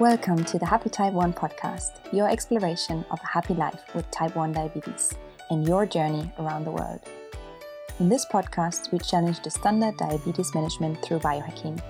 Welcome 0.00 0.44
to 0.44 0.60
the 0.60 0.66
Happy 0.66 0.90
Type 0.90 1.12
1 1.12 1.32
podcast, 1.32 1.90
your 2.12 2.30
exploration 2.30 3.04
of 3.10 3.18
a 3.20 3.26
happy 3.26 3.54
life 3.54 3.82
with 3.96 4.08
type 4.12 4.36
1 4.36 4.52
diabetes 4.52 5.12
and 5.50 5.66
your 5.66 5.86
journey 5.86 6.30
around 6.38 6.62
the 6.62 6.70
world. 6.70 7.00
In 7.98 8.08
this 8.08 8.24
podcast, 8.26 8.92
we 8.92 9.00
challenge 9.00 9.42
the 9.42 9.50
standard 9.50 9.96
diabetes 9.96 10.54
management 10.54 11.02
through 11.02 11.18
biohacking, 11.18 11.82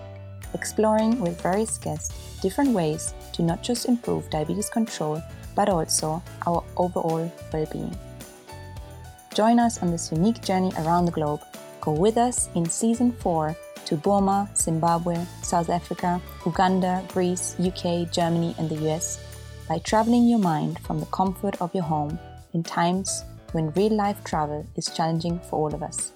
exploring 0.55 1.21
with 1.21 1.39
various 1.43 1.77
guests 1.77 2.41
different 2.41 2.71
ways 2.71 3.13
to 3.35 3.43
not 3.43 3.63
just 3.63 3.85
improve 3.85 4.31
diabetes 4.31 4.71
control, 4.71 5.23
but 5.55 5.69
also 5.69 6.23
our 6.47 6.65
overall 6.79 7.31
well 7.53 7.69
being. 7.71 7.95
Join 9.35 9.59
us 9.59 9.83
on 9.83 9.91
this 9.91 10.11
unique 10.11 10.41
journey 10.41 10.73
around 10.79 11.05
the 11.05 11.13
globe. 11.13 11.43
Go 11.83 11.93
with 11.93 12.17
us 12.17 12.49
in 12.55 12.65
season 12.71 13.13
4 13.13 13.55
to 13.89 13.97
Burma, 13.97 14.47
Zimbabwe, 14.55 15.25
South 15.43 15.71
Africa, 15.71 16.21
Uganda, 16.45 17.03
Greece, 17.09 17.57
UK, 17.59 18.13
Germany, 18.13 18.55
and 18.59 18.69
the 18.69 18.91
US 18.91 19.19
by 19.67 19.79
traveling 19.79 20.29
your 20.29 20.39
mind 20.39 20.79
from 20.81 21.01
the 21.01 21.07
comfort 21.07 21.61
of 21.63 21.75
your 21.75 21.85
home 21.85 22.19
in 22.53 22.63
times 22.63 23.25
when 23.53 23.71
real 23.71 23.95
life 23.95 24.23
travel 24.25 24.67
is 24.77 24.91
challenging 24.95 25.41
for 25.41 25.57
all 25.57 25.75
of 25.75 25.83
us. 25.83 26.13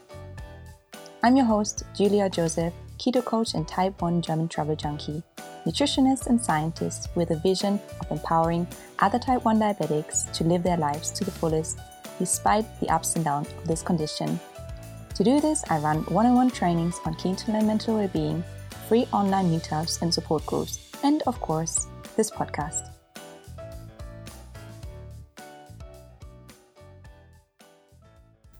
I'm 1.22 1.34
your 1.34 1.46
host, 1.46 1.84
Julia 1.96 2.28
Joseph, 2.28 2.74
keto 2.98 3.24
coach 3.24 3.54
and 3.54 3.66
type 3.66 4.02
1 4.02 4.20
German 4.20 4.48
travel 4.48 4.76
junkie, 4.76 5.22
nutritionist 5.64 6.26
and 6.26 6.38
scientist 6.38 7.08
with 7.14 7.30
a 7.30 7.36
vision 7.36 7.80
of 8.00 8.10
empowering 8.10 8.66
other 8.98 9.18
type 9.18 9.46
1 9.46 9.58
diabetics 9.58 10.30
to 10.32 10.44
live 10.44 10.62
their 10.62 10.76
lives 10.76 11.10
to 11.12 11.24
the 11.24 11.30
fullest 11.30 11.78
despite 12.18 12.66
the 12.80 12.90
ups 12.90 13.16
and 13.16 13.24
downs 13.24 13.48
of 13.48 13.66
this 13.66 13.82
condition. 13.82 14.38
To 15.16 15.24
do 15.24 15.42
this, 15.42 15.62
I 15.68 15.76
run 15.76 16.04
one 16.04 16.24
on 16.24 16.34
one 16.34 16.50
trainings 16.50 16.98
on 17.04 17.14
keen 17.16 17.36
to 17.36 17.52
learn 17.52 17.66
mental 17.66 17.96
well 17.96 18.08
being, 18.08 18.42
free 18.88 19.06
online 19.12 19.50
meetups 19.50 20.00
and 20.00 20.12
support 20.12 20.46
groups, 20.46 20.90
and 21.04 21.22
of 21.26 21.38
course, 21.38 21.86
this 22.16 22.30
podcast. 22.30 22.88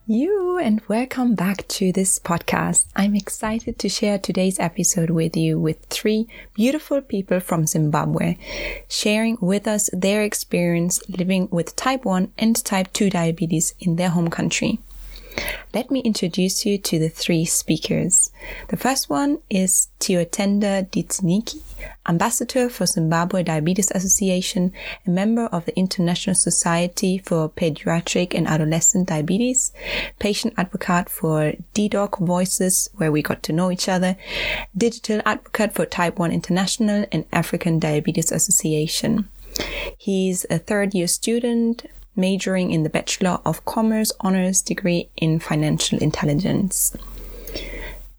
You 0.05 0.59
and 0.59 0.79
welcome 0.87 1.33
back 1.33 1.67
to 1.69 1.91
this 1.91 2.19
podcast. 2.19 2.85
I'm 2.95 3.15
excited 3.15 3.79
to 3.79 3.89
share 3.89 4.19
today's 4.19 4.59
episode 4.59 5.09
with 5.09 5.35
you 5.35 5.59
with 5.59 5.83
three 5.85 6.27
beautiful 6.53 7.01
people 7.01 7.39
from 7.39 7.65
Zimbabwe, 7.65 8.37
sharing 8.87 9.39
with 9.41 9.67
us 9.67 9.89
their 9.91 10.21
experience 10.21 11.01
living 11.09 11.47
with 11.51 11.75
type 11.75 12.05
1 12.05 12.31
and 12.37 12.63
type 12.63 12.93
2 12.93 13.09
diabetes 13.09 13.73
in 13.79 13.95
their 13.95 14.09
home 14.09 14.29
country. 14.29 14.79
Let 15.73 15.89
me 15.89 16.01
introduce 16.01 16.65
you 16.67 16.77
to 16.77 16.99
the 16.99 17.09
three 17.09 17.45
speakers. 17.45 18.31
The 18.69 18.77
first 18.77 19.09
one 19.09 19.39
is 19.49 19.87
Tinotenda 19.99 20.87
Dzikiti, 20.91 21.61
Ambassador 22.07 22.69
for 22.69 22.85
Zimbabwe 22.85 23.41
Diabetes 23.41 23.89
Association, 23.89 24.71
a 25.07 25.09
member 25.09 25.45
of 25.47 25.65
the 25.65 25.75
International 25.75 26.35
Society 26.35 27.17
for 27.17 27.49
Pediatric 27.49 28.35
and 28.35 28.47
Adolescent 28.47 29.07
Diabetes, 29.07 29.73
patient 30.19 30.53
advocate 30.57 31.09
for 31.09 31.53
dedoc 31.73 32.19
Voices, 32.19 32.89
where 32.97 33.11
we 33.11 33.23
got 33.23 33.41
to 33.43 33.53
know 33.53 33.71
each 33.71 33.89
other, 33.89 34.15
digital 34.77 35.21
advocate 35.25 35.73
for 35.73 35.87
Type 35.87 36.19
1 36.19 36.31
International 36.31 37.05
and 37.11 37.25
African 37.31 37.79
Diabetes 37.79 38.31
Association. 38.31 39.27
He's 39.97 40.45
a 40.49 40.59
third 40.59 40.93
year 40.93 41.07
student, 41.07 41.85
majoring 42.15 42.71
in 42.71 42.83
the 42.83 42.89
Bachelor 42.89 43.39
of 43.45 43.65
Commerce 43.65 44.11
honors 44.19 44.61
degree 44.61 45.09
in 45.15 45.39
financial 45.39 45.99
intelligence. 45.99 46.95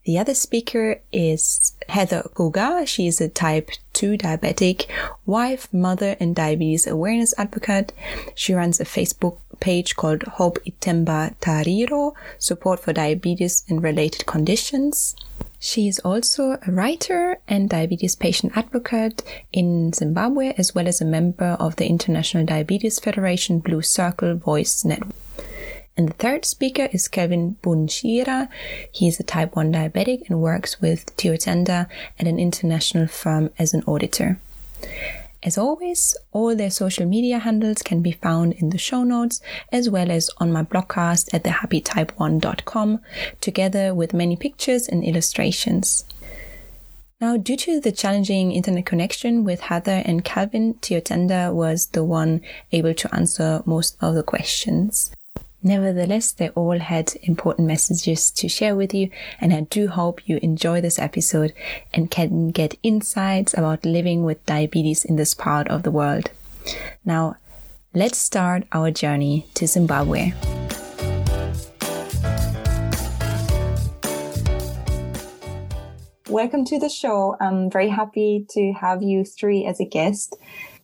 The 0.05 0.19
other 0.19 0.35
speaker 0.35 1.01
is 1.13 1.73
Heather 1.89 2.29
Koga. 2.35 2.85
She 2.85 3.07
is 3.07 3.23
a 3.23 3.29
type 3.29 3.71
2 3.95 4.19
diabetic, 4.19 4.87
wife, 5.25 5.73
mother, 5.73 6.17
and 6.21 6.37
diabetes 6.37 6.87
awareness 6.87 7.33
advocate. 7.39 7.95
She 8.35 8.53
runs 8.53 8.81
a 8.81 8.85
Facebook 8.85 9.39
page 9.61 9.97
called 9.97 10.23
Hope 10.25 10.59
Itemba 10.67 11.35
Tariro, 11.41 12.13
support 12.39 12.81
for 12.81 12.93
diabetes 12.93 13.65
and 13.69 13.83
related 13.83 14.27
conditions. 14.27 15.17
She 15.59 15.89
is 15.89 15.99
also 16.01 16.59
a 16.67 16.71
writer 16.71 17.39
and 17.49 17.71
diabetes 17.71 18.17
patient 18.17 18.57
advocate 18.57 19.23
in 19.53 19.93
Zimbabwe, 19.93 20.53
as 20.59 20.75
well 20.75 20.87
as 20.87 21.01
a 21.01 21.07
member 21.07 21.57
of 21.59 21.77
the 21.77 21.87
International 21.87 22.45
Diabetes 22.45 22.99
Federation 22.99 23.61
Blue 23.61 23.83
Circle 23.83 24.37
Voice 24.37 24.85
Network. 24.85 25.15
And 25.97 26.09
the 26.09 26.15
third 26.15 26.45
speaker 26.45 26.89
is 26.93 27.09
Kelvin 27.09 27.57
Bunjira. 27.63 28.49
He 28.91 29.07
is 29.07 29.21
a 29.21 29.23
type 29.23 29.55
1 29.55 29.73
diabetic 29.73 30.29
and 30.29 30.41
works 30.41 30.81
with 30.81 31.17
Tinotenda 31.17 31.89
at 32.19 32.27
an 32.27 32.39
international 32.39 33.07
firm 33.07 33.51
as 33.59 33.73
an 33.75 33.85
auditor. 33.87 34.41
As 35.45 35.59
always, 35.59 36.17
all 36.33 36.57
their 36.57 36.71
social 36.71 37.05
media 37.05 37.39
handles 37.39 37.83
can 37.83 38.01
be 38.01 38.13
found 38.13 38.55
in 38.55 38.71
the 38.71 38.79
show 38.79 39.05
notes 39.05 39.43
as 39.71 39.91
well 39.91 40.11
as 40.11 40.31
on 40.39 40.51
my 40.51 40.63
blogcast 40.63 41.35
at 41.35 41.45
thehappytype1.com, 41.45 43.01
together 43.43 43.95
with 43.95 44.15
many 44.15 44.37
pictures 44.37 44.89
and 44.89 45.05
illustrations. 45.05 46.07
Now, 47.21 47.37
due 47.37 47.59
to 47.59 47.79
the 47.79 47.93
challenging 47.93 48.53
internet 48.53 48.87
connection 48.87 49.45
with 49.45 49.61
Heather 49.61 50.03
and 50.07 50.25
Kelvin, 50.25 50.75
Tinotenda 50.81 51.53
was 51.53 51.89
the 51.89 52.05
one 52.05 52.41
able 52.73 52.95
to 52.95 53.15
answer 53.15 53.63
most 53.67 53.99
of 54.01 54.15
the 54.15 54.23
questions. 54.23 55.11
Nevertheless, 55.67 56.33
they 56.33 56.51
all 56.51 56.79
had 56.79 57.15
important 57.23 57.67
messages 57.67 58.31
to 58.33 58.51
share 58.51 58.77
with 58.77 58.93
you, 58.93 59.09
and 59.41 59.51
I 59.51 59.63
do 59.63 59.89
hope 59.89 60.29
you 60.29 60.39
enjoy 60.43 60.83
this 60.83 60.99
episode 60.99 61.55
and 61.91 62.11
can 62.11 62.51
get 62.51 62.77
insights 62.83 63.55
about 63.55 63.87
living 63.87 64.25
with 64.25 64.45
diabetes 64.45 65.07
in 65.07 65.17
this 65.17 65.33
part 65.33 65.67
of 65.69 65.83
the 65.83 65.91
world. 65.91 66.31
Now, 67.03 67.37
let's 67.95 68.19
start 68.19 68.65
our 68.73 68.91
journey 68.91 69.47
to 69.55 69.67
Zimbabwe. 69.67 70.35
Welcome 76.29 76.67
to 76.67 76.79
the 76.79 76.91
show. 76.91 77.39
I'm 77.41 77.71
very 77.71 77.89
happy 77.89 78.45
to 78.51 78.75
have 78.75 79.03
you 79.03 79.25
three 79.25 79.65
as 79.65 79.81
a 79.81 79.87
guest. 79.87 80.37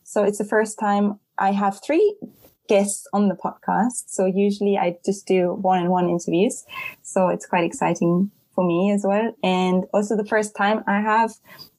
So 0.04 0.24
it's 0.24 0.38
the 0.38 0.44
first 0.44 0.78
time 0.78 1.20
I 1.36 1.52
have 1.52 1.82
three 1.84 2.16
guests 2.70 3.06
on 3.12 3.28
the 3.28 3.34
podcast. 3.34 4.04
So 4.06 4.26
usually 4.26 4.78
I 4.78 4.96
just 5.04 5.26
do 5.26 5.54
one 5.54 5.80
on 5.82 5.90
one 5.90 6.08
interviews. 6.08 6.64
So 7.02 7.28
it's 7.28 7.44
quite 7.44 7.64
exciting 7.64 8.30
for 8.54 8.64
me 8.64 8.92
as 8.92 9.02
well. 9.04 9.34
And 9.42 9.84
also 9.92 10.16
the 10.16 10.30
first 10.34 10.54
time 10.54 10.84
I 10.86 11.00
have 11.00 11.32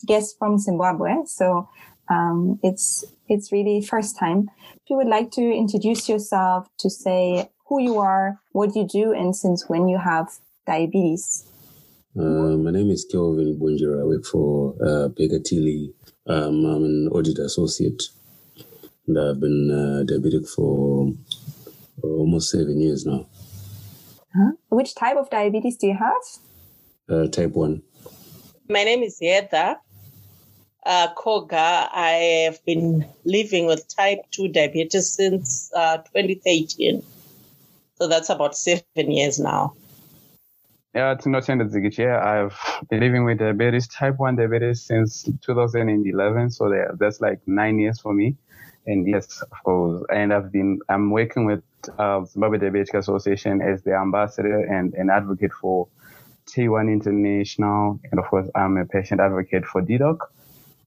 guests 0.05 0.35
from 0.37 0.57
Zimbabwe. 0.57 1.13
So 1.25 1.69
um, 2.09 2.59
it's 2.61 3.05
it's 3.29 3.51
really 3.51 3.81
first 3.81 4.19
time. 4.19 4.49
If 4.75 4.89
you 4.89 4.97
would 4.97 5.07
like 5.17 5.31
to 5.39 5.41
introduce 5.63 6.09
yourself 6.09 6.67
to 6.79 6.89
say 6.89 7.49
who 7.67 7.81
you 7.81 7.99
are, 7.99 8.41
what 8.51 8.75
you 8.75 8.85
do, 8.85 9.13
and 9.13 9.33
since 9.33 9.69
when 9.69 9.87
you 9.87 9.97
have 9.97 10.27
diabetes. 10.67 11.45
Uh, 12.19 12.57
my 12.65 12.71
name 12.71 12.91
is 12.91 13.05
Kelvin 13.09 13.57
Bunjira. 13.57 14.01
I 14.01 14.05
work 14.05 14.25
for 14.25 14.75
uh. 14.83 15.07
Um, 16.27 16.65
I'm 16.65 16.83
an 16.83 17.07
audit 17.11 17.39
associate 17.39 18.03
and 19.07 19.17
I've 19.17 19.39
been 19.39 19.71
uh, 19.71 20.03
diabetic 20.05 20.47
for 20.47 21.13
almost 22.03 22.51
seven 22.51 22.79
years 22.79 23.05
now. 23.05 23.27
Huh? 24.35 24.51
Which 24.69 24.95
type 24.95 25.17
of 25.17 25.29
diabetes 25.29 25.77
do 25.77 25.87
you 25.87 25.97
have? 25.97 26.23
Uh, 27.09 27.27
type 27.27 27.51
1. 27.51 27.81
My 28.69 28.83
name 28.83 29.03
is 29.03 29.19
Heather 29.21 29.77
uh, 30.85 31.13
Koga. 31.15 31.89
I 31.91 32.45
have 32.45 32.63
been 32.65 33.05
living 33.25 33.65
with 33.65 33.87
type 33.95 34.19
2 34.31 34.49
diabetes 34.49 35.11
since 35.11 35.71
uh, 35.75 35.97
2013. 35.97 37.03
So 37.95 38.07
that's 38.07 38.29
about 38.29 38.55
seven 38.55 39.11
years 39.11 39.39
now. 39.39 39.73
Yeah, 40.95 41.13
it's 41.13 41.25
not 41.25 41.43
Zigiche. 41.43 42.05
I've 42.05 42.57
been 42.89 42.99
living 42.99 43.23
with 43.23 43.39
diabetes, 43.39 43.87
type 43.87 44.17
1 44.17 44.35
diabetes 44.35 44.81
since 44.81 45.23
2011. 45.41 46.51
So 46.51 46.69
that's 46.99 47.21
like 47.21 47.39
nine 47.47 47.79
years 47.79 47.99
for 47.99 48.13
me. 48.13 48.35
And 48.85 49.07
yes, 49.07 49.41
of 49.41 49.63
course. 49.63 50.03
And 50.13 50.33
I've 50.33 50.51
been, 50.51 50.79
I'm 50.89 51.11
working 51.11 51.45
with 51.45 51.63
uh, 51.97 52.25
Zimbabwe 52.25 52.57
Diabetic 52.57 52.95
Association 52.95 53.61
as 53.61 53.83
the 53.83 53.95
ambassador 53.95 54.59
and 54.59 54.93
an 54.95 55.09
advocate 55.09 55.51
for 55.53 55.87
T1 56.47 56.91
International. 56.91 57.99
And 58.11 58.19
of 58.19 58.25
course, 58.25 58.49
I'm 58.55 58.77
a 58.77 58.85
patient 58.85 59.21
advocate 59.21 59.65
for 59.65 59.81
dedoc. 59.81 60.17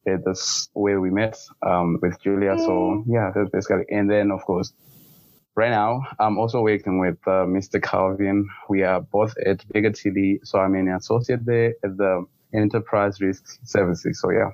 That's 0.05 0.69
where 0.75 1.01
we 1.01 1.11
met 1.11 1.39
um, 1.63 1.99
with 2.03 2.21
Julia. 2.21 2.59
So 2.59 3.05
yeah, 3.07 3.31
that's 3.35 3.49
basically. 3.51 3.85
And 3.91 4.11
then 4.11 4.31
of 4.31 4.45
course, 4.45 4.75
right 5.55 5.71
now 5.71 6.03
I'm 6.21 6.37
also 6.39 6.61
working 6.61 6.99
with 6.99 7.17
uh, 7.27 7.47
Mr. 7.47 7.83
Kelvin. 7.83 8.47
We 8.69 8.83
are 8.83 9.01
both 9.01 9.35
at 9.39 9.67
Baker 9.73 9.93
Tilly. 9.93 10.41
So 10.45 10.59
I'm 10.59 10.75
an 10.75 10.89
associate 10.89 11.47
there 11.47 11.75
at 11.83 11.97
the 11.97 12.27
Enterprise 12.53 13.21
Risk 13.23 13.59
Services. 13.65 14.21
So 14.21 14.31
yeah. 14.31 14.51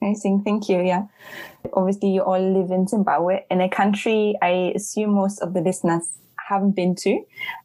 Amazing, 0.00 0.42
thank 0.44 0.68
you. 0.68 0.80
Yeah. 0.80 1.04
Obviously, 1.72 2.10
you 2.10 2.22
all 2.22 2.40
live 2.40 2.70
in 2.70 2.86
Zimbabwe, 2.86 3.44
in 3.50 3.60
a 3.60 3.68
country 3.68 4.36
I 4.40 4.72
assume 4.74 5.14
most 5.14 5.40
of 5.40 5.54
the 5.54 5.60
listeners 5.60 6.18
haven't 6.48 6.76
been 6.76 6.94
to. 6.94 7.20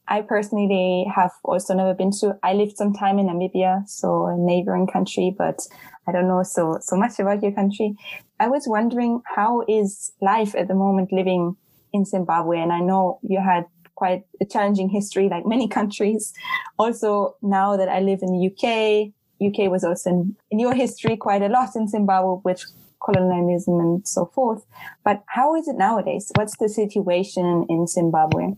I 0.07 0.21
personally 0.21 1.05
have 1.15 1.31
also 1.43 1.73
never 1.73 1.93
been 1.93 2.11
to. 2.19 2.37
I 2.43 2.53
lived 2.53 2.75
some 2.75 2.93
time 2.93 3.19
in 3.19 3.27
Namibia, 3.27 3.87
so 3.87 4.25
a 4.25 4.35
neighboring 4.37 4.87
country, 4.87 5.33
but 5.37 5.59
I 6.07 6.11
don't 6.11 6.27
know 6.27 6.43
so 6.43 6.79
so 6.81 6.95
much 6.97 7.19
about 7.19 7.41
your 7.41 7.53
country. 7.53 7.95
I 8.39 8.47
was 8.47 8.63
wondering 8.67 9.21
how 9.35 9.63
is 9.67 10.11
life 10.21 10.53
at 10.55 10.67
the 10.67 10.75
moment 10.75 11.13
living 11.13 11.55
in 11.93 12.03
Zimbabwe, 12.05 12.59
and 12.59 12.73
I 12.73 12.79
know 12.79 13.19
you 13.21 13.39
had 13.39 13.65
quite 13.95 14.23
a 14.41 14.45
challenging 14.45 14.89
history, 14.89 15.29
like 15.29 15.45
many 15.45 15.67
countries. 15.79 16.33
Also, 16.77 17.35
now 17.41 17.77
that 17.77 17.89
I 17.89 17.99
live 17.99 18.19
in 18.21 18.33
the 18.33 18.47
UK, 18.49 19.13
UK 19.47 19.71
was 19.71 19.83
also 19.83 20.09
in, 20.09 20.35
in 20.51 20.59
your 20.59 20.73
history 20.73 21.17
quite 21.17 21.41
a 21.41 21.47
lot 21.47 21.75
in 21.75 21.87
Zimbabwe 21.87 22.41
with 22.43 22.63
colonialism 23.03 23.79
and 23.79 24.07
so 24.07 24.25
forth. 24.25 24.65
But 25.03 25.23
how 25.27 25.55
is 25.55 25.67
it 25.67 25.77
nowadays? 25.77 26.31
What's 26.35 26.57
the 26.57 26.69
situation 26.69 27.65
in 27.69 27.87
Zimbabwe? 27.87 28.53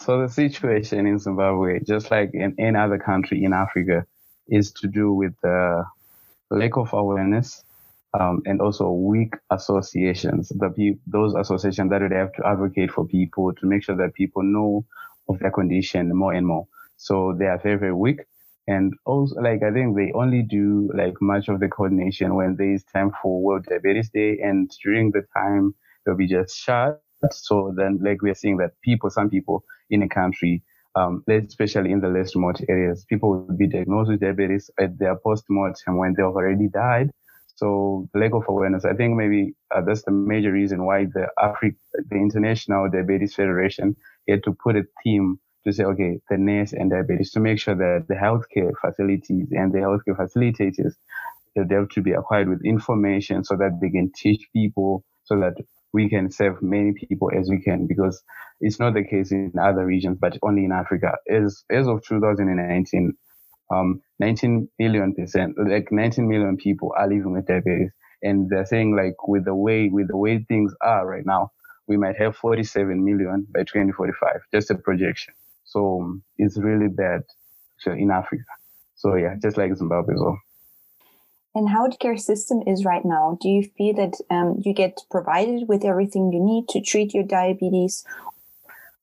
So 0.00 0.22
the 0.22 0.28
situation 0.28 1.06
in 1.06 1.18
Zimbabwe, 1.18 1.80
just 1.80 2.10
like 2.10 2.30
in 2.32 2.54
any 2.58 2.76
other 2.76 2.98
country 2.98 3.44
in 3.44 3.52
Africa, 3.52 4.06
is 4.48 4.72
to 4.72 4.88
do 4.88 5.12
with 5.12 5.34
the 5.42 5.84
lack 6.50 6.76
of 6.76 6.92
awareness 6.92 7.62
um, 8.18 8.42
and 8.46 8.60
also 8.60 8.90
weak 8.90 9.34
associations. 9.50 10.48
The 10.48 10.70
pe- 10.70 10.98
those 11.06 11.34
associations 11.34 11.90
that 11.90 12.02
would 12.02 12.12
have 12.12 12.32
to 12.34 12.46
advocate 12.46 12.90
for 12.90 13.06
people 13.06 13.52
to 13.54 13.66
make 13.66 13.84
sure 13.84 13.96
that 13.96 14.14
people 14.14 14.42
know 14.42 14.84
of 15.28 15.38
their 15.38 15.50
condition 15.50 16.14
more 16.14 16.32
and 16.32 16.46
more. 16.46 16.66
So 16.96 17.34
they 17.38 17.46
are 17.46 17.58
very 17.58 17.78
very 17.78 17.94
weak. 17.94 18.20
And 18.66 18.94
also, 19.04 19.34
like, 19.40 19.62
I 19.62 19.70
think 19.72 19.96
they 19.96 20.10
only 20.14 20.42
do 20.42 20.90
like 20.96 21.14
much 21.20 21.48
of 21.48 21.60
the 21.60 21.68
coordination 21.68 22.34
when 22.34 22.56
there 22.56 22.72
is 22.72 22.84
time 22.84 23.12
for 23.22 23.42
World 23.42 23.66
Diabetes 23.68 24.10
Day. 24.10 24.38
And 24.42 24.70
during 24.82 25.10
the 25.10 25.22
time, 25.36 25.74
they'll 26.04 26.16
be 26.16 26.26
just 26.26 26.56
shut. 26.56 27.02
So 27.30 27.74
then, 27.76 28.00
like, 28.02 28.22
we're 28.22 28.34
seeing 28.34 28.56
that 28.58 28.72
people, 28.82 29.10
some 29.10 29.28
people 29.28 29.64
in 29.90 30.02
a 30.02 30.08
country, 30.08 30.62
um, 30.94 31.24
especially 31.28 31.90
in 31.90 32.00
the 32.00 32.08
less 32.08 32.34
remote 32.34 32.60
areas, 32.68 33.04
people 33.08 33.30
will 33.30 33.56
be 33.56 33.66
diagnosed 33.66 34.10
with 34.10 34.20
diabetes 34.20 34.70
at 34.78 34.98
their 34.98 35.16
post-mortem 35.16 35.98
when 35.98 36.14
they've 36.14 36.24
already 36.24 36.68
died. 36.68 37.10
So 37.56 38.08
lack 38.14 38.32
of 38.34 38.44
awareness, 38.48 38.84
I 38.84 38.94
think 38.94 39.16
maybe 39.16 39.54
uh, 39.74 39.82
that's 39.86 40.02
the 40.02 40.10
major 40.10 40.52
reason 40.52 40.86
why 40.86 41.04
the 41.04 41.28
Afri- 41.38 41.76
the 41.92 42.16
International 42.16 42.90
Diabetes 42.90 43.34
Federation 43.34 43.94
had 44.28 44.42
to 44.44 44.56
put 44.62 44.76
a 44.76 44.84
theme 45.02 45.38
to 45.64 45.72
say, 45.72 45.84
okay, 45.84 46.20
the 46.30 46.36
nurse 46.38 46.72
and 46.72 46.90
diabetes 46.90 47.32
to 47.32 47.40
make 47.40 47.58
sure 47.58 47.74
that 47.74 48.06
the 48.08 48.14
healthcare 48.14 48.72
facilities 48.80 49.48
and 49.52 49.72
the 49.72 49.78
healthcare 49.78 50.16
facilitators 50.16 50.94
they 51.56 51.74
have 51.74 51.88
to 51.90 52.02
be 52.02 52.12
acquired 52.12 52.48
with 52.48 52.64
information 52.64 53.44
so 53.44 53.56
that 53.56 53.78
they 53.80 53.90
can 53.90 54.10
teach 54.14 54.48
people 54.52 55.04
so 55.24 55.38
that 55.38 55.54
we 55.92 56.08
can 56.08 56.30
serve 56.30 56.60
many 56.62 56.92
people 56.92 57.30
as 57.36 57.48
we 57.48 57.60
can 57.62 57.86
because 57.86 58.22
it's 58.60 58.80
not 58.80 58.94
the 58.94 59.04
case 59.04 59.30
in 59.30 59.52
other 59.60 59.86
regions, 59.86 60.18
but 60.20 60.36
only 60.42 60.64
in 60.64 60.72
Africa. 60.72 61.12
As 61.30 61.64
as 61.70 61.86
of 61.86 62.02
2019, 62.04 63.12
um, 63.72 64.00
19 64.18 64.68
million 64.78 65.14
percent, 65.14 65.54
like 65.56 65.92
19 65.92 66.28
million 66.28 66.56
people 66.56 66.92
are 66.96 67.08
living 67.08 67.32
with 67.32 67.46
diabetes, 67.46 67.92
and 68.22 68.50
they're 68.50 68.66
saying 68.66 68.96
like 68.96 69.28
with 69.28 69.44
the 69.44 69.54
way 69.54 69.88
with 69.88 70.08
the 70.08 70.16
way 70.16 70.44
things 70.48 70.74
are 70.82 71.06
right 71.06 71.24
now, 71.24 71.52
we 71.86 71.96
might 71.96 72.16
have 72.16 72.36
47 72.36 73.04
million 73.04 73.46
by 73.54 73.60
2045. 73.60 74.40
Just 74.52 74.70
a 74.70 74.74
projection. 74.74 75.34
So 75.74 76.00
um, 76.00 76.22
it's 76.38 76.56
really 76.56 76.88
bad 76.88 77.22
in 77.86 78.10
Africa. 78.12 78.44
So 78.94 79.16
yeah, 79.16 79.34
just 79.42 79.56
like 79.56 79.74
Zimbabwe 79.74 80.14
as 80.14 80.20
well. 80.20 80.38
And 81.56 81.68
how 81.68 81.88
the 81.88 81.96
care 81.96 82.16
system 82.16 82.62
is 82.66 82.84
right 82.84 83.04
now? 83.04 83.38
Do 83.40 83.48
you 83.48 83.62
feel 83.76 83.94
that 83.94 84.14
um, 84.30 84.60
you 84.64 84.72
get 84.72 84.98
provided 85.10 85.68
with 85.68 85.84
everything 85.84 86.32
you 86.32 86.40
need 86.40 86.68
to 86.70 86.80
treat 86.80 87.12
your 87.12 87.24
diabetes? 87.24 88.04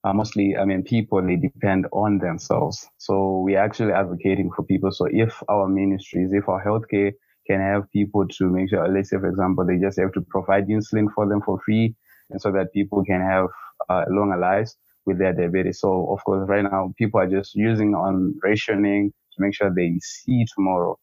Uh, 0.03 0.13
mostly, 0.13 0.55
I 0.57 0.65
mean, 0.65 0.83
people 0.83 1.21
they 1.21 1.35
depend 1.35 1.87
on 1.91 2.19
themselves. 2.19 2.87
So 2.97 3.41
we're 3.45 3.59
actually 3.59 3.91
advocating 3.91 4.49
for 4.55 4.63
people. 4.63 4.91
So 4.91 5.07
if 5.11 5.43
our 5.49 5.67
ministries, 5.67 6.31
if 6.31 6.47
our 6.47 6.63
healthcare 6.63 7.11
can 7.47 7.59
have 7.59 7.91
people 7.91 8.27
to 8.27 8.49
make 8.49 8.69
sure, 8.69 8.87
let's 8.87 9.09
say, 9.09 9.17
for 9.17 9.29
example, 9.29 9.65
they 9.65 9.77
just 9.77 9.99
have 9.99 10.13
to 10.13 10.21
provide 10.21 10.67
insulin 10.67 11.07
for 11.13 11.27
them 11.27 11.41
for 11.45 11.59
free, 11.65 11.95
and 12.29 12.41
so 12.41 12.51
that 12.53 12.73
people 12.73 13.03
can 13.03 13.21
have 13.21 13.47
uh, 13.89 14.05
longer 14.09 14.37
lives 14.37 14.77
with 15.05 15.19
their 15.19 15.33
diabetes. 15.33 15.79
So 15.79 16.07
of 16.11 16.23
course, 16.23 16.47
right 16.47 16.63
now 16.63 16.93
people 16.97 17.19
are 17.19 17.27
just 17.27 17.55
using 17.55 17.95
on 17.95 18.35
rationing 18.43 19.11
to 19.33 19.41
make 19.41 19.55
sure 19.55 19.73
they 19.73 19.97
see 20.01 20.45
tomorrow. 20.55 20.97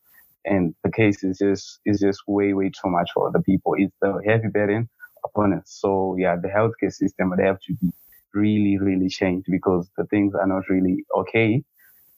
And 0.45 0.75
the 0.85 0.91
case 0.91 1.25
is 1.25 1.39
just 1.39 1.81
is 1.85 2.00
just 2.00 2.21
way 2.27 2.55
way 2.55 2.71
too 2.71 2.91
much 2.91 3.11
for 3.15 3.31
the 3.33 3.41
people. 3.43 3.75
It's 3.77 3.95
the 4.00 4.21
heavy 4.27 4.49
burden 4.49 4.89
upon 5.25 5.53
us. 5.55 5.65
So 5.67 6.17
yeah, 6.19 6.37
the 6.37 6.49
healthcare 6.49 6.93
system 6.93 7.31
would 7.31 7.41
have 7.41 7.59
to 7.61 7.75
be 7.81 7.91
really 8.35 8.79
really 8.79 9.09
changed 9.09 9.47
because 9.50 9.91
the 9.97 10.05
things 10.06 10.35
are 10.35 10.47
not 10.47 10.69
really 10.69 11.05
okay. 11.17 11.62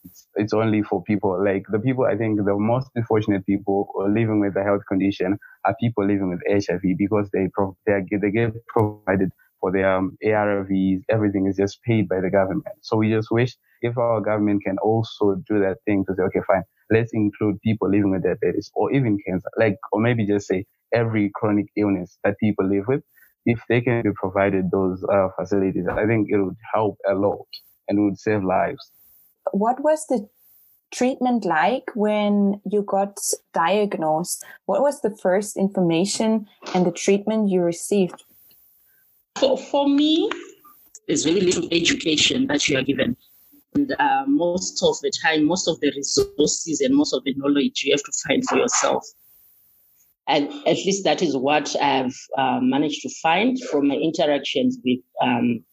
It's, 0.03 0.27
it's 0.35 0.53
only 0.53 0.81
for 0.81 1.03
people 1.03 1.43
like 1.43 1.63
the 1.71 1.79
people 1.79 2.05
I 2.05 2.17
think 2.17 2.37
the 2.43 2.57
most 2.57 2.89
unfortunate 2.95 3.45
people 3.45 3.87
living 4.09 4.39
with 4.39 4.55
a 4.55 4.63
health 4.63 4.81
condition 4.87 5.37
are 5.65 5.75
people 5.79 6.05
living 6.05 6.29
with 6.29 6.41
HIV 6.49 6.81
because 6.97 7.29
they 7.31 7.47
pro- 7.53 7.77
they, 7.85 7.93
are, 7.93 8.03
they 8.11 8.31
get 8.31 8.53
provided 8.67 9.31
for 9.61 9.71
their 9.71 9.95
um, 9.95 10.17
ARVs, 10.25 11.03
everything 11.09 11.45
is 11.47 11.55
just 11.55 11.81
paid 11.83 12.09
by 12.09 12.19
the 12.19 12.29
government. 12.29 12.75
So 12.81 12.97
we 12.97 13.09
just 13.09 13.31
wish 13.31 13.55
if 13.81 13.97
our 13.97 14.19
government 14.19 14.63
can 14.63 14.77
also 14.79 15.35
do 15.47 15.59
that 15.59 15.77
thing 15.85 16.03
to 16.07 16.15
say, 16.15 16.23
okay, 16.23 16.41
fine, 16.45 16.63
let's 16.89 17.13
include 17.13 17.61
people 17.61 17.89
living 17.89 18.11
with 18.11 18.23
diabetes 18.23 18.71
or 18.73 18.91
even 18.91 19.17
cancer, 19.25 19.49
like, 19.57 19.77
or 19.91 20.01
maybe 20.01 20.25
just 20.25 20.47
say 20.47 20.65
every 20.93 21.31
chronic 21.33 21.67
illness 21.77 22.17
that 22.23 22.37
people 22.39 22.67
live 22.67 22.85
with. 22.87 23.01
If 23.45 23.61
they 23.69 23.81
can 23.81 24.01
be 24.03 24.11
provided 24.13 24.69
those 24.69 25.03
uh, 25.05 25.29
facilities, 25.39 25.87
I 25.87 26.05
think 26.05 26.27
it 26.29 26.37
would 26.37 26.57
help 26.73 26.97
a 27.07 27.13
lot 27.13 27.47
and 27.87 28.03
would 28.03 28.19
save 28.19 28.43
lives. 28.43 28.91
What 29.51 29.83
was 29.83 30.05
the 30.07 30.29
treatment 30.91 31.45
like 31.45 31.89
when 31.95 32.61
you 32.69 32.83
got 32.83 33.17
diagnosed? 33.53 34.43
What 34.65 34.81
was 34.81 35.01
the 35.01 35.15
first 35.15 35.57
information 35.57 36.47
and 36.75 36.85
the 36.85 36.91
treatment 36.91 37.49
you 37.49 37.61
received? 37.61 38.23
For, 39.35 39.57
for 39.57 39.87
me, 39.87 40.29
there's 41.07 41.23
very 41.23 41.41
little 41.41 41.67
education 41.71 42.47
that 42.47 42.67
you 42.69 42.77
are 42.77 42.83
given. 42.83 43.17
And 43.73 43.93
uh, 43.99 44.23
most 44.27 44.83
of 44.83 44.99
the 45.01 45.11
time, 45.23 45.45
most 45.45 45.67
of 45.67 45.79
the 45.79 45.91
resources 45.95 46.81
and 46.81 46.95
most 46.95 47.13
of 47.13 47.23
the 47.23 47.33
knowledge 47.35 47.83
you 47.83 47.93
have 47.93 48.03
to 48.03 48.11
find 48.27 48.45
for 48.47 48.57
yourself. 48.57 49.05
And 50.27 50.51
at 50.67 50.77
least 50.77 51.03
that 51.05 51.21
is 51.21 51.35
what 51.35 51.75
I've 51.81 52.15
uh, 52.37 52.59
managed 52.61 53.01
to 53.01 53.09
find 53.21 53.57
from 53.69 53.87
my 53.87 53.95
interactions 53.95 54.77
with 54.83 54.99
um, 55.21 55.63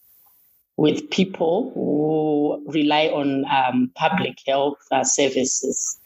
with 0.77 1.11
people 1.11 1.73
who 1.75 2.65
rely 2.73 3.07
on 3.07 3.45
um, 3.47 3.91
public 3.97 4.39
health 4.47 4.79
uh, 4.93 5.03
services. 5.03 5.99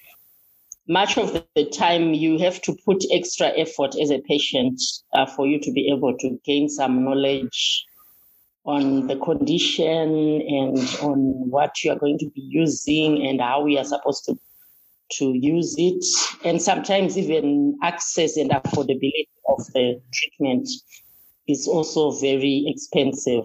Much 0.88 1.16
of 1.16 1.32
the 1.54 1.64
time, 1.66 2.12
you 2.12 2.38
have 2.38 2.60
to 2.62 2.76
put 2.84 3.04
extra 3.12 3.48
effort 3.56 3.94
as 4.00 4.10
a 4.10 4.20
patient 4.22 4.80
uh, 5.14 5.26
for 5.26 5.46
you 5.46 5.60
to 5.60 5.70
be 5.70 5.88
able 5.92 6.16
to 6.18 6.38
gain 6.44 6.68
some 6.68 7.04
knowledge 7.04 7.84
on 8.64 9.06
the 9.06 9.16
condition 9.16 10.40
and 10.42 10.78
on 11.02 11.18
what 11.50 11.82
you 11.82 11.90
are 11.90 11.98
going 11.98 12.18
to 12.18 12.30
be 12.30 12.40
using 12.40 13.26
and 13.26 13.40
how 13.40 13.62
we 13.62 13.78
are 13.78 13.84
supposed 13.84 14.24
to 14.24 14.38
to 15.10 15.32
use 15.34 15.74
it 15.76 16.04
and 16.44 16.62
sometimes 16.62 17.18
even 17.18 17.76
access 17.82 18.36
and 18.36 18.50
affordability 18.50 19.28
of 19.48 19.58
the 19.74 20.00
treatment 20.12 20.66
is 21.48 21.68
also 21.68 22.12
very 22.12 22.64
expensive 22.66 23.44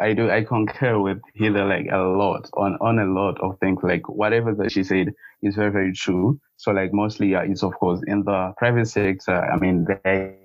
I 0.00 0.14
do. 0.14 0.30
I 0.30 0.42
concur 0.42 0.98
with 0.98 1.20
Heather 1.38 1.64
like 1.64 1.86
a 1.90 1.98
lot 1.98 2.48
on 2.54 2.76
on 2.80 2.98
a 2.98 3.04
lot 3.04 3.40
of 3.40 3.58
things. 3.58 3.80
Like 3.82 4.08
whatever 4.08 4.54
that 4.54 4.72
she 4.72 4.84
said 4.84 5.12
is 5.42 5.54
very 5.54 5.70
very 5.70 5.92
true. 5.92 6.40
So 6.56 6.72
like 6.72 6.92
mostly, 6.92 7.28
yeah, 7.28 7.42
it's 7.42 7.62
of 7.62 7.74
course 7.74 8.00
in 8.06 8.24
the 8.24 8.54
private 8.56 8.86
sector. 8.86 9.34
I 9.34 9.56
mean, 9.58 9.84
they 9.84 10.36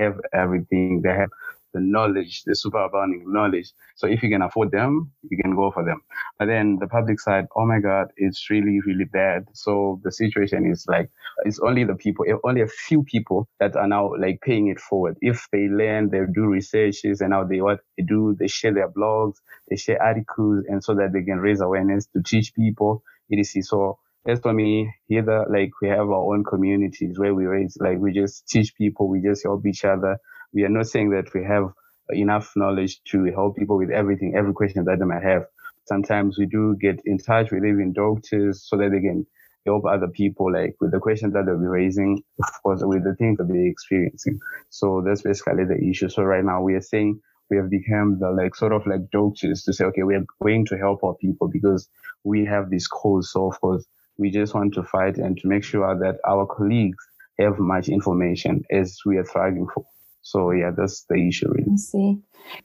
have 0.00 0.20
everything. 0.32 1.02
They 1.02 1.10
have 1.14 1.30
the 1.74 1.80
knowledge, 1.80 2.44
the 2.44 2.54
super 2.56 2.78
abounding 2.84 3.24
knowledge. 3.32 3.72
So 3.96 4.06
if 4.08 4.22
you 4.22 4.30
can 4.30 4.42
afford 4.42 4.70
them, 4.72 5.12
you 5.30 5.38
can 5.42 5.56
go 5.56 5.72
for 5.72 5.84
them. 5.84 6.02
But 6.38 6.46
then 6.46 6.78
the 6.80 6.86
public 6.88 7.20
side, 7.20 7.46
oh 7.56 7.66
my 7.66 7.80
God, 7.80 8.08
it's 8.16 8.50
really, 8.50 8.80
really 8.86 9.04
bad. 9.04 9.46
So 9.54 10.00
the 10.04 10.12
situation 10.12 10.70
is 10.70 10.86
like, 10.88 11.10
it's 11.44 11.60
only 11.60 11.84
the 11.84 11.96
people, 11.96 12.26
only 12.44 12.62
a 12.62 12.68
few 12.68 13.02
people 13.04 13.48
that 13.60 13.76
are 13.76 13.88
now 13.88 14.12
like 14.18 14.40
paying 14.42 14.68
it 14.68 14.80
forward. 14.80 15.16
If 15.20 15.48
they 15.52 15.68
learn, 15.68 16.10
they 16.10 16.20
do 16.32 16.46
researches 16.46 17.20
and 17.20 17.30
now 17.30 17.44
they, 17.44 17.60
what 17.60 17.80
they 17.98 18.04
do, 18.04 18.36
they 18.38 18.48
share 18.48 18.72
their 18.74 18.90
blogs, 18.90 19.36
they 19.68 19.76
share 19.76 20.02
articles 20.02 20.64
and 20.68 20.82
so 20.82 20.94
that 20.94 21.12
they 21.12 21.22
can 21.22 21.38
raise 21.40 21.60
awareness 21.60 22.06
to 22.16 22.22
teach 22.22 22.54
people. 22.54 23.02
It 23.30 23.40
is 23.40 23.68
so 23.68 23.98
as 24.26 24.40
for 24.40 24.54
me, 24.54 24.90
here, 25.06 25.22
like 25.50 25.72
we 25.82 25.88
have 25.88 26.08
our 26.08 26.34
own 26.34 26.44
communities 26.44 27.18
where 27.18 27.34
we 27.34 27.44
raise, 27.44 27.76
like 27.80 27.98
we 27.98 28.12
just 28.12 28.48
teach 28.48 28.74
people, 28.74 29.08
we 29.08 29.20
just 29.20 29.42
help 29.42 29.66
each 29.66 29.84
other 29.84 30.18
we 30.54 30.64
are 30.64 30.68
not 30.68 30.86
saying 30.86 31.10
that 31.10 31.34
we 31.34 31.44
have 31.44 31.72
enough 32.10 32.52
knowledge 32.56 33.02
to 33.04 33.24
help 33.24 33.56
people 33.56 33.76
with 33.76 33.90
everything, 33.90 34.34
every 34.36 34.52
question 34.52 34.84
that 34.84 34.98
they 34.98 35.04
might 35.04 35.22
have. 35.22 35.46
Sometimes 35.86 36.38
we 36.38 36.46
do 36.46 36.76
get 36.80 37.00
in 37.04 37.18
touch 37.18 37.50
with 37.50 37.64
even 37.64 37.92
doctors 37.92 38.64
so 38.66 38.76
that 38.76 38.90
they 38.90 39.00
can 39.00 39.26
help 39.66 39.84
other 39.84 40.08
people, 40.08 40.52
like 40.52 40.76
with 40.80 40.92
the 40.92 40.98
questions 40.98 41.32
that 41.34 41.44
they'll 41.46 41.58
be 41.58 41.66
raising, 41.66 42.22
of 42.42 42.62
course, 42.62 42.80
with 42.84 43.04
the 43.04 43.14
things 43.16 43.38
that 43.38 43.48
they're 43.48 43.66
experiencing. 43.66 44.38
So 44.70 45.02
that's 45.04 45.22
basically 45.22 45.64
the 45.64 45.78
issue. 45.90 46.08
So 46.08 46.22
right 46.22 46.44
now 46.44 46.62
we 46.62 46.74
are 46.74 46.80
saying 46.80 47.20
we 47.50 47.56
have 47.56 47.70
become 47.70 48.18
the 48.20 48.30
like 48.30 48.54
sort 48.54 48.72
of 48.72 48.86
like 48.86 49.10
doctors 49.10 49.64
to 49.64 49.72
say, 49.72 49.84
okay, 49.86 50.02
we're 50.02 50.24
going 50.42 50.66
to 50.66 50.78
help 50.78 51.04
our 51.04 51.14
people 51.14 51.48
because 51.48 51.88
we 52.22 52.44
have 52.46 52.70
this 52.70 52.86
cause. 52.86 53.32
So 53.32 53.50
of 53.50 53.60
course, 53.60 53.84
we 54.16 54.30
just 54.30 54.54
want 54.54 54.74
to 54.74 54.82
fight 54.82 55.16
and 55.16 55.36
to 55.38 55.48
make 55.48 55.64
sure 55.64 55.98
that 55.98 56.18
our 56.26 56.46
colleagues 56.46 56.98
have 57.38 57.58
much 57.58 57.88
information 57.88 58.62
as 58.70 58.98
we 59.04 59.16
are 59.18 59.24
thriving 59.24 59.66
for. 59.74 59.84
So 60.24 60.50
yeah, 60.50 60.70
that's 60.76 61.04
the 61.08 61.16
issue 61.28 61.48
really. 61.52 61.72
I 61.72 61.76
see. 61.76 62.18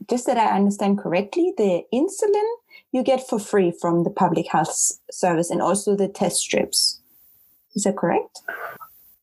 Just 0.10 0.26
that 0.26 0.38
I 0.38 0.56
understand 0.56 0.98
correctly, 0.98 1.54
the 1.58 1.84
insulin 1.94 2.50
you 2.92 3.04
get 3.04 3.28
for 3.28 3.38
free 3.38 3.72
from 3.72 4.04
the 4.04 4.10
public 4.10 4.48
health 4.50 4.74
service 5.12 5.52
and 5.52 5.62
also 5.62 5.96
the 5.96 6.08
test 6.08 6.38
strips. 6.38 7.00
Is 7.76 7.84
that 7.84 7.98
correct? 7.98 8.40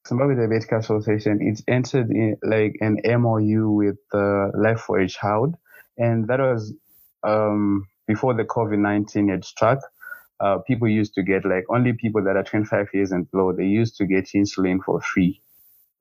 Zimbabwe 0.06 0.36
Diabetic 0.36 0.78
Association, 0.78 1.38
it's 1.40 1.62
entered 1.66 2.10
in 2.10 2.36
like 2.42 2.76
an 2.80 3.00
MOU 3.04 3.70
with 3.70 3.96
the 4.12 4.52
Life 4.54 4.80
for 4.80 5.00
a 5.00 5.08
Child. 5.08 5.56
And 5.98 6.28
that 6.28 6.38
was 6.38 6.72
um, 7.24 7.88
before 8.06 8.34
the 8.34 8.44
COVID 8.44 8.78
19 8.78 9.28
had 9.30 9.44
struck. 9.44 9.80
Uh, 10.38 10.58
people 10.58 10.86
used 10.86 11.14
to 11.14 11.22
get 11.22 11.46
like 11.46 11.64
only 11.70 11.94
people 11.94 12.22
that 12.22 12.36
are 12.36 12.44
25 12.44 12.88
years 12.92 13.10
and 13.10 13.28
below, 13.30 13.52
they 13.52 13.64
used 13.64 13.96
to 13.96 14.06
get 14.06 14.26
insulin 14.26 14.78
for 14.84 15.00
free. 15.00 15.40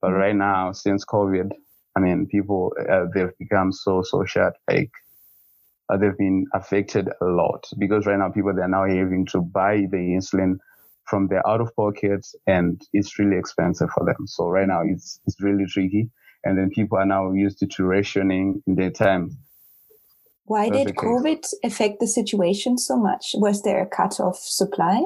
But 0.02 0.12
right 0.12 0.36
now, 0.36 0.72
since 0.72 1.06
COVID, 1.06 1.52
I 1.96 2.00
mean, 2.00 2.26
people, 2.26 2.72
uh, 2.90 3.06
they've 3.14 3.36
become 3.38 3.72
so, 3.72 4.02
so 4.02 4.24
short. 4.24 4.54
Like, 4.68 4.90
uh, 5.88 5.96
they've 5.96 6.16
been 6.18 6.46
affected 6.52 7.08
a 7.20 7.24
lot 7.24 7.64
because 7.78 8.06
right 8.06 8.18
now 8.18 8.30
people, 8.30 8.52
they're 8.54 8.68
now 8.68 8.84
having 8.84 9.26
to 9.26 9.40
buy 9.40 9.86
the 9.90 9.96
insulin 9.96 10.58
from 11.04 11.28
their 11.28 11.46
out 11.48 11.60
of 11.60 11.74
pockets 11.76 12.34
and 12.46 12.82
it's 12.92 13.18
really 13.18 13.38
expensive 13.38 13.88
for 13.90 14.04
them. 14.04 14.26
So 14.26 14.48
right 14.48 14.66
now 14.66 14.82
it's, 14.84 15.20
it's 15.26 15.40
really 15.40 15.64
tricky. 15.66 16.10
And 16.44 16.58
then 16.58 16.70
people 16.70 16.98
are 16.98 17.06
now 17.06 17.32
used 17.32 17.58
to, 17.60 17.66
to 17.66 17.84
rationing 17.84 18.62
in 18.66 18.74
their 18.74 18.90
time. 18.90 19.38
Why 20.44 20.68
That's 20.68 20.86
did 20.86 20.96
COVID 20.96 21.44
affect 21.64 21.98
the 22.00 22.06
situation 22.06 22.78
so 22.78 22.96
much? 22.96 23.34
Was 23.34 23.62
there 23.62 23.82
a 23.82 23.86
cut 23.86 24.20
off 24.20 24.38
supply? 24.38 25.02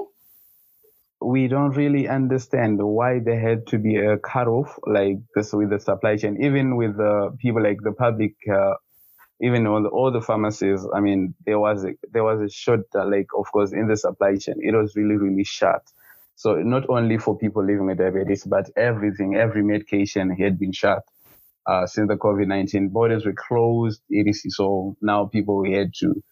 We 1.20 1.48
don't 1.48 1.76
really 1.76 2.08
understand 2.08 2.78
why 2.82 3.20
there 3.20 3.38
had 3.38 3.66
to 3.68 3.78
be 3.78 3.96
a 3.96 4.18
cut 4.18 4.48
off 4.48 4.78
like 4.86 5.18
this 5.34 5.52
with 5.52 5.70
the 5.70 5.80
supply 5.80 6.16
chain, 6.16 6.42
even 6.42 6.76
with 6.76 6.96
the 6.96 7.36
people 7.38 7.62
like 7.62 7.78
the 7.82 7.92
public 7.92 8.34
uh, 8.52 8.74
even 9.40 9.66
on 9.66 9.84
the, 9.84 9.88
all 9.88 10.10
the 10.10 10.20
pharmacies, 10.20 10.86
I 10.94 11.00
mean, 11.00 11.34
there 11.46 11.58
was 11.58 11.84
a, 11.84 11.92
there 12.12 12.24
was 12.24 12.40
a 12.40 12.50
short, 12.50 12.82
uh, 12.94 13.06
like, 13.06 13.28
of 13.36 13.50
course, 13.50 13.72
in 13.72 13.88
the 13.88 13.96
supply 13.96 14.36
chain, 14.36 14.56
it 14.60 14.74
was 14.74 14.94
really, 14.96 15.16
really 15.16 15.44
short. 15.44 15.82
So 16.36 16.56
not 16.56 16.88
only 16.88 17.18
for 17.18 17.38
people 17.38 17.64
living 17.64 17.86
with 17.86 17.98
diabetes, 17.98 18.44
but 18.44 18.70
everything, 18.76 19.36
every 19.36 19.62
medication 19.62 20.30
had 20.30 20.58
been 20.58 20.72
shut 20.72 21.02
uh, 21.66 21.86
since 21.86 22.08
the 22.08 22.16
COVID-19. 22.16 22.90
Borders 22.90 23.24
were 23.24 23.34
closed, 23.34 24.02
etc. 24.14 24.50
So 24.50 24.96
now 25.00 25.26
people 25.26 25.64
had 25.64 25.92
to, 26.00 26.22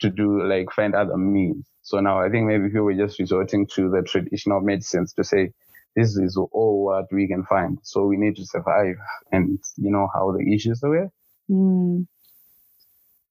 to 0.00 0.10
do 0.10 0.42
like 0.46 0.70
find 0.72 0.94
other 0.94 1.16
means. 1.16 1.66
So 1.84 2.00
now 2.00 2.18
I 2.18 2.30
think 2.30 2.46
maybe 2.46 2.68
people 2.68 2.82
were 2.82 2.94
just 2.94 3.18
resorting 3.18 3.66
to 3.74 3.90
the 3.90 4.02
traditional 4.02 4.60
medicines 4.62 5.12
to 5.14 5.22
say, 5.22 5.52
this 5.94 6.16
is 6.16 6.36
all 6.36 6.84
what 6.84 7.04
we 7.12 7.28
can 7.28 7.44
find. 7.44 7.78
So 7.82 8.06
we 8.06 8.16
need 8.16 8.36
to 8.36 8.46
survive. 8.46 8.96
And 9.30 9.58
you 9.76 9.92
know 9.92 10.08
how 10.12 10.32
the 10.32 10.52
issues 10.52 10.82
are. 10.82 11.12
Mm. 11.50 12.06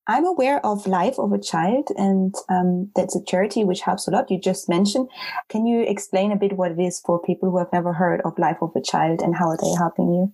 I'm 0.06 0.26
aware 0.26 0.64
of 0.66 0.86
Life 0.86 1.18
of 1.18 1.32
a 1.32 1.40
Child, 1.40 1.88
and 1.96 2.36
um, 2.50 2.92
that's 2.94 3.16
a 3.16 3.24
charity 3.24 3.64
which 3.64 3.82
helps 3.82 4.06
a 4.08 4.12
lot. 4.12 4.30
You 4.30 4.40
just 4.40 4.68
mentioned. 4.68 5.10
Can 5.48 5.66
you 5.66 5.82
explain 5.82 6.32
a 6.32 6.36
bit 6.36 6.58
what 6.58 6.72
it 6.72 6.80
is 6.80 7.02
for 7.04 7.22
people 7.22 7.50
who 7.50 7.58
have 7.58 7.72
never 7.72 7.94
heard 7.94 8.22
of 8.26 8.38
Life 8.38 8.58
of 8.62 8.72
a 8.76 8.82
Child 8.82 9.22
and 9.22 9.36
how 9.36 9.48
are 9.48 9.58
they 9.58 9.74
helping 9.78 10.10
you? 10.14 10.34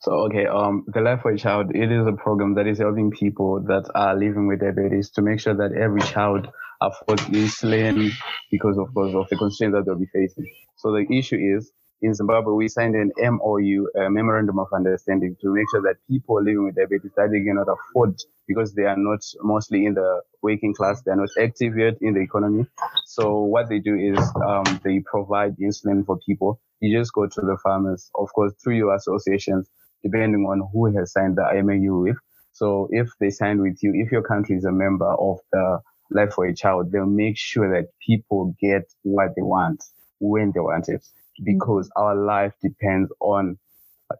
So, 0.00 0.12
okay, 0.26 0.46
um, 0.46 0.84
the 0.88 1.02
Life 1.02 1.24
of 1.24 1.34
a 1.34 1.36
Child, 1.36 1.76
it 1.76 1.92
is 1.92 2.06
a 2.06 2.12
program 2.12 2.54
that 2.54 2.66
is 2.66 2.78
helping 2.78 3.10
people 3.10 3.60
that 3.68 3.90
are 3.94 4.16
living 4.16 4.46
with 4.48 4.60
diabetes 4.60 5.10
to 5.10 5.22
make 5.22 5.38
sure 5.38 5.54
that 5.54 5.72
every 5.72 6.00
child 6.00 6.48
affords 6.86 7.22
insulin 7.24 8.10
because, 8.50 8.78
of 8.78 8.92
course, 8.94 9.14
of 9.14 9.28
the 9.28 9.36
constraints 9.36 9.74
that 9.76 9.84
they'll 9.86 9.98
be 9.98 10.06
facing. 10.12 10.46
So 10.76 10.92
the 10.92 11.06
issue 11.10 11.36
is 11.36 11.72
in 12.04 12.12
Zimbabwe, 12.12 12.52
we 12.52 12.68
signed 12.68 12.94
an 12.96 13.12
MOU, 13.16 13.86
a 13.96 14.10
memorandum 14.10 14.58
of 14.58 14.66
understanding, 14.74 15.36
to 15.40 15.54
make 15.54 15.64
sure 15.70 15.80
that 15.82 15.96
people 16.06 16.42
living 16.42 16.64
with 16.66 16.76
diabetes 16.76 17.12
that 17.16 17.30
they 17.30 17.42
cannot 17.42 17.66
afford 17.66 18.14
because 18.46 18.74
they 18.74 18.82
are 18.82 18.96
not 18.96 19.20
mostly 19.42 19.86
in 19.86 19.94
the 19.94 20.20
working 20.42 20.74
class, 20.74 21.00
they 21.02 21.12
are 21.12 21.16
not 21.16 21.30
active 21.40 21.78
yet 21.78 21.94
in 22.02 22.12
the 22.12 22.20
economy. 22.20 22.66
So 23.06 23.40
what 23.40 23.70
they 23.70 23.78
do 23.78 23.96
is 23.96 24.18
um, 24.46 24.64
they 24.84 25.00
provide 25.00 25.56
insulin 25.56 26.04
for 26.04 26.18
people. 26.26 26.60
You 26.80 26.98
just 26.98 27.14
go 27.14 27.26
to 27.26 27.40
the 27.40 27.56
farmers, 27.62 28.10
of 28.14 28.30
course, 28.34 28.52
through 28.62 28.76
your 28.76 28.94
associations, 28.94 29.70
depending 30.02 30.44
on 30.44 30.68
who 30.72 30.94
has 30.98 31.12
signed 31.12 31.36
the 31.36 31.62
MOU 31.62 32.00
with. 32.00 32.16
So 32.52 32.88
if 32.90 33.08
they 33.18 33.30
signed 33.30 33.62
with 33.62 33.78
you, 33.82 33.92
if 33.94 34.12
your 34.12 34.22
country 34.22 34.56
is 34.56 34.64
a 34.64 34.72
member 34.72 35.10
of 35.10 35.38
the 35.52 35.80
Life 36.10 36.34
for 36.34 36.46
a 36.46 36.54
Child, 36.54 36.92
they'll 36.92 37.06
make 37.06 37.36
sure 37.36 37.70
that 37.74 37.88
people 38.06 38.54
get 38.60 38.82
what 39.02 39.30
they 39.36 39.42
want 39.42 39.82
when 40.20 40.52
they 40.54 40.60
want 40.60 40.88
it 40.88 41.00
mm-hmm. 41.02 41.44
because 41.44 41.90
our 41.96 42.14
life 42.14 42.52
depends 42.62 43.10
on 43.20 43.58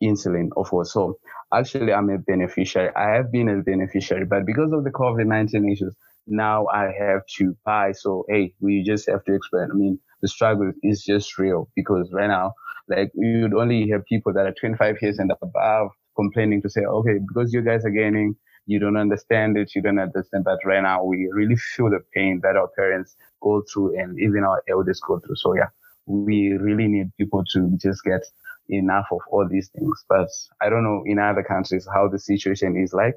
insulin, 0.03 0.49
of 0.57 0.69
course. 0.71 0.93
So 0.93 1.19
actually, 1.53 1.93
I'm 1.93 2.11
a 2.11 2.19
beneficiary. 2.19 2.91
I 2.97 3.15
have 3.15 3.31
been 3.31 3.49
a 3.49 3.63
beneficiary, 3.63 4.25
but 4.25 4.47
because 4.47 4.73
of 4.73 4.85
the 4.85 4.91
COVID 4.91 5.27
19 5.27 5.71
issues, 5.71 5.95
now 6.27 6.67
I 6.73 6.91
have 6.99 7.23
to 7.39 7.57
buy. 7.65 7.93
So, 7.93 8.25
hey, 8.29 8.55
we 8.61 8.83
just 8.83 9.09
have 9.09 9.25
to 9.25 9.35
explain. 9.35 9.69
I 9.71 9.75
mean, 9.75 9.99
the 10.23 10.29
struggle 10.29 10.73
is 10.83 11.05
just 11.05 11.39
real 11.39 11.69
because 11.77 12.11
right 12.13 12.29
now, 12.29 12.55
like, 12.89 13.11
you'd 13.15 13.55
only 13.55 13.83
hear 13.85 14.03
people 14.03 14.33
that 14.35 14.47
are 14.47 14.55
25 14.59 14.97
years 15.03 15.19
and 15.19 15.31
above 15.43 15.91
complaining 16.17 16.63
to 16.63 16.71
say, 16.71 16.83
okay, 16.83 17.19
because 17.27 17.53
you 17.53 17.63
guys 17.63 17.85
are 17.85 17.91
gaining, 17.91 18.37
you 18.67 18.79
don't 18.79 18.97
understand 18.97 19.57
it, 19.57 19.75
you 19.75 19.83
don't 19.83 19.99
understand. 19.99 20.45
But 20.45 20.59
right 20.65 20.83
now, 20.83 21.05
we 21.05 21.29
really 21.33 21.57
feel 21.57 21.91
the 21.91 22.01
pain 22.15 22.41
that 22.43 22.57
our 22.57 22.69
parents 22.69 23.17
go 23.43 23.63
through 23.73 23.99
and 23.99 24.19
even 24.19 24.45
our 24.45 24.63
elders 24.69 25.01
go 25.01 25.21
through. 25.21 25.37
So, 25.37 25.55
yeah, 25.55 25.69
we 26.07 26.53
really 26.53 26.89
need 26.89 27.13
people 27.19 27.45
to 27.53 27.77
just 27.77 28.03
get 28.05 28.23
enough 28.69 29.07
of 29.13 29.21
all 29.31 29.47
these 29.49 29.69
things. 29.69 30.05
But 30.09 30.29
I 30.61 30.69
don't 30.71 30.85
know 30.85 31.03
in 31.05 31.19
other 31.19 31.43
countries 31.43 31.87
how 31.93 32.09
the 32.09 32.19
situation 32.19 32.77
is 32.77 32.93
like. 32.93 33.15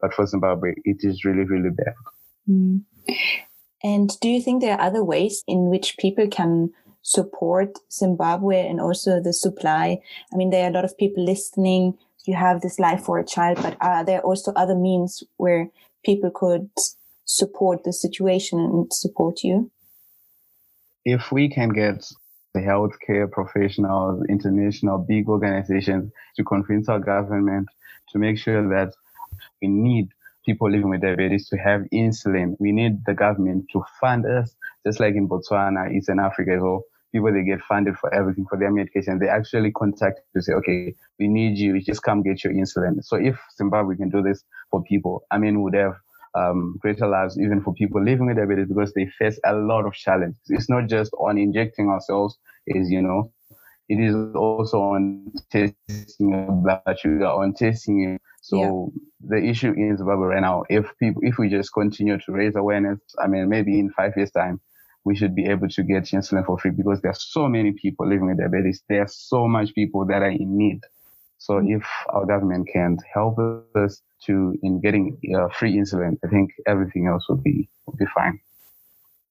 But 0.00 0.14
for 0.14 0.26
Zimbabwe, 0.26 0.74
it 0.84 0.98
is 1.00 1.24
really, 1.24 1.44
really 1.44 1.70
bad. 1.70 1.94
Mm. 2.48 2.82
And 3.82 4.10
do 4.20 4.28
you 4.28 4.40
think 4.42 4.60
there 4.60 4.74
are 4.74 4.86
other 4.86 5.04
ways 5.04 5.44
in 5.46 5.70
which 5.70 5.96
people 5.98 6.28
can 6.28 6.70
support 7.02 7.78
Zimbabwe 7.90 8.66
and 8.68 8.80
also 8.80 9.20
the 9.20 9.32
supply? 9.32 10.00
I 10.32 10.36
mean, 10.36 10.50
there 10.50 10.64
are 10.64 10.70
a 10.70 10.72
lot 10.72 10.84
of 10.84 10.98
people 10.98 11.24
listening. 11.24 11.98
You 12.24 12.34
have 12.34 12.60
this 12.60 12.78
life 12.78 13.02
for 13.02 13.18
a 13.18 13.24
child, 13.24 13.58
but 13.62 13.76
are 13.80 14.04
there 14.04 14.20
also 14.20 14.52
other 14.54 14.74
means 14.74 15.22
where 15.36 15.70
people 16.04 16.30
could 16.30 16.70
support 17.24 17.84
the 17.84 17.92
situation 17.92 18.58
and 18.58 18.92
support 18.92 19.42
you? 19.42 19.70
If 21.04 21.32
we 21.32 21.48
can 21.48 21.70
get 21.70 22.04
the 22.54 22.60
healthcare 22.60 23.30
professionals, 23.30 24.24
international 24.28 24.98
big 24.98 25.28
organizations 25.28 26.10
to 26.36 26.44
convince 26.44 26.88
our 26.88 26.98
government 26.98 27.68
to 28.10 28.18
make 28.18 28.38
sure 28.38 28.68
that 28.68 28.92
we 29.60 29.68
need 29.68 30.08
people 30.44 30.70
living 30.70 30.88
with 30.88 31.02
diabetes 31.02 31.48
to 31.48 31.56
have 31.58 31.82
insulin. 31.92 32.56
We 32.58 32.72
need 32.72 33.04
the 33.04 33.14
government 33.14 33.66
to 33.72 33.84
fund 34.00 34.24
us, 34.24 34.56
just 34.86 34.98
like 34.98 35.14
in 35.14 35.28
Botswana, 35.28 35.92
Eastern 35.94 36.18
Africa 36.18 36.52
as 36.56 36.62
well. 36.62 36.84
People 37.12 37.32
they 37.32 37.42
get 37.42 37.60
funded 37.62 37.96
for 37.96 38.12
everything 38.14 38.46
for 38.48 38.58
their 38.58 38.70
medication. 38.70 39.18
They 39.18 39.28
actually 39.28 39.72
contact 39.72 40.20
to 40.36 40.42
say, 40.42 40.52
okay, 40.54 40.94
we 41.18 41.28
need 41.28 41.56
you. 41.56 41.74
You 41.74 41.80
just 41.80 42.02
come 42.02 42.22
get 42.22 42.44
your 42.44 42.52
insulin. 42.52 43.02
So 43.02 43.16
if 43.16 43.38
Zimbabwe 43.56 43.96
can 43.96 44.10
do 44.10 44.22
this 44.22 44.44
for 44.70 44.82
people, 44.82 45.22
I 45.30 45.38
mean, 45.38 45.62
would 45.62 45.74
have 45.74 45.94
um, 46.34 46.76
greater 46.80 47.06
lives 47.06 47.38
even 47.38 47.62
for 47.62 47.72
people 47.74 48.02
living 48.02 48.26
with 48.26 48.36
diabetes 48.36 48.68
because 48.68 48.92
they 48.94 49.06
face 49.18 49.38
a 49.44 49.54
lot 49.54 49.86
of 49.86 49.94
challenges. 49.94 50.40
It's 50.48 50.68
not 50.68 50.88
just 50.88 51.12
on 51.14 51.38
injecting 51.38 51.88
ourselves, 51.88 52.36
is 52.66 52.90
you 52.90 53.02
know, 53.02 53.32
it 53.88 54.00
is 54.00 54.14
also 54.34 54.80
on 54.80 55.32
testing 55.50 56.62
blood 56.62 56.98
sugar, 56.98 57.26
on 57.26 57.54
testing. 57.54 58.18
So 58.42 58.92
yeah. 59.26 59.38
the 59.38 59.48
issue 59.48 59.72
in 59.72 59.96
Zimbabwe 59.96 60.26
right 60.26 60.42
now, 60.42 60.64
if 60.68 60.86
people, 60.98 61.22
if 61.24 61.38
we 61.38 61.48
just 61.48 61.72
continue 61.72 62.18
to 62.18 62.32
raise 62.32 62.54
awareness, 62.54 63.00
I 63.18 63.26
mean, 63.26 63.48
maybe 63.48 63.78
in 63.78 63.90
five 63.90 64.12
years' 64.16 64.30
time, 64.30 64.60
we 65.04 65.16
should 65.16 65.34
be 65.34 65.46
able 65.46 65.68
to 65.68 65.82
get 65.82 66.04
insulin 66.04 66.44
for 66.44 66.58
free 66.58 66.70
because 66.70 67.00
there 67.00 67.10
are 67.10 67.14
so 67.14 67.48
many 67.48 67.72
people 67.72 68.06
living 68.06 68.26
with 68.26 68.38
diabetes. 68.38 68.82
There 68.88 69.02
are 69.02 69.08
so 69.08 69.48
much 69.48 69.74
people 69.74 70.04
that 70.06 70.22
are 70.22 70.30
in 70.30 70.56
need. 70.56 70.80
So 71.38 71.54
mm-hmm. 71.54 71.76
if 71.76 71.86
our 72.10 72.26
government 72.26 72.68
can 72.72 72.98
help 73.12 73.38
us 73.74 74.02
to 74.26 74.58
in 74.62 74.80
getting 74.80 75.18
uh, 75.34 75.48
free 75.48 75.76
insulin, 75.76 76.18
I 76.24 76.28
think 76.28 76.50
everything 76.66 77.06
else 77.06 77.28
will 77.28 77.36
be 77.36 77.68
will 77.86 77.96
be 77.96 78.06
fine. 78.14 78.40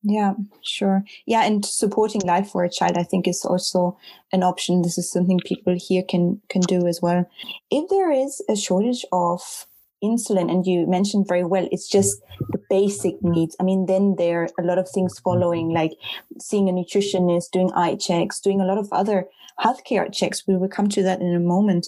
Yeah, 0.04 0.36
sure. 0.62 1.04
Yeah, 1.26 1.44
and 1.44 1.66
supporting 1.66 2.22
life 2.22 2.50
for 2.50 2.64
a 2.64 2.70
child, 2.70 2.98
I 2.98 3.04
think, 3.04 3.28
is 3.28 3.44
also 3.44 3.98
an 4.32 4.44
option. 4.44 4.82
This 4.82 4.98
is 4.98 5.12
something 5.12 5.40
people 5.44 5.76
here 5.78 6.04
can 6.04 6.42
can 6.50 6.62
do 6.62 6.88
as 6.88 7.02
well. 7.02 7.30
If 7.70 7.90
there 7.90 8.12
is 8.12 8.42
a 8.48 8.56
shortage 8.56 9.06
of 9.12 9.68
insulin, 10.02 10.50
and 10.50 10.66
you 10.66 10.88
mentioned 10.88 11.28
very 11.28 11.44
well, 11.44 11.68
it's 11.72 11.90
just 11.90 12.22
the 12.52 12.57
basic 12.70 13.22
needs. 13.22 13.56
I 13.60 13.64
mean, 13.64 13.86
then 13.86 14.16
there 14.18 14.44
are 14.44 14.50
a 14.60 14.64
lot 14.64 14.78
of 14.78 14.90
things 14.90 15.20
following, 15.20 15.70
like 15.70 15.94
seeing 16.40 16.70
a 16.70 16.72
nutritionist, 16.72 17.52
doing 17.52 17.72
eye 17.74 17.96
checks, 17.96 18.40
doing 18.40 18.62
a 18.62 18.66
lot 18.66 18.78
of 18.78 18.88
other 18.92 19.28
healthcare 19.60 20.12
checks. 20.14 20.44
We 20.48 20.56
will 20.56 20.70
come 20.70 20.90
to 20.90 21.04
that 21.04 21.22
in 21.22 21.34
a 21.34 21.40
moment. 21.40 21.88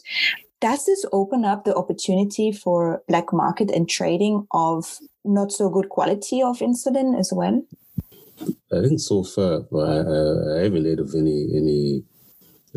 Does 0.62 0.86
this 0.86 1.06
open 1.14 1.46
up 1.46 1.64
the 1.64 1.76
opportunity 1.76 2.52
for 2.52 3.02
black 3.08 3.32
market 3.32 3.72
and 3.72 3.88
trading 3.88 4.46
of 4.52 5.00
not 5.24 5.52
so 5.52 5.70
good 5.70 5.90
quality 5.90 6.42
of 6.42 6.60
insulin 6.60 7.18
as 7.18 7.32
well? 7.34 7.64
I 8.72 8.82
think 8.88 9.00
so 9.00 9.24
far, 9.24 9.66
I, 9.74 10.60
I 10.60 10.64
haven't 10.64 10.86
heard 10.86 11.00
of 11.00 11.14
any 11.16 11.48
any 11.56 12.04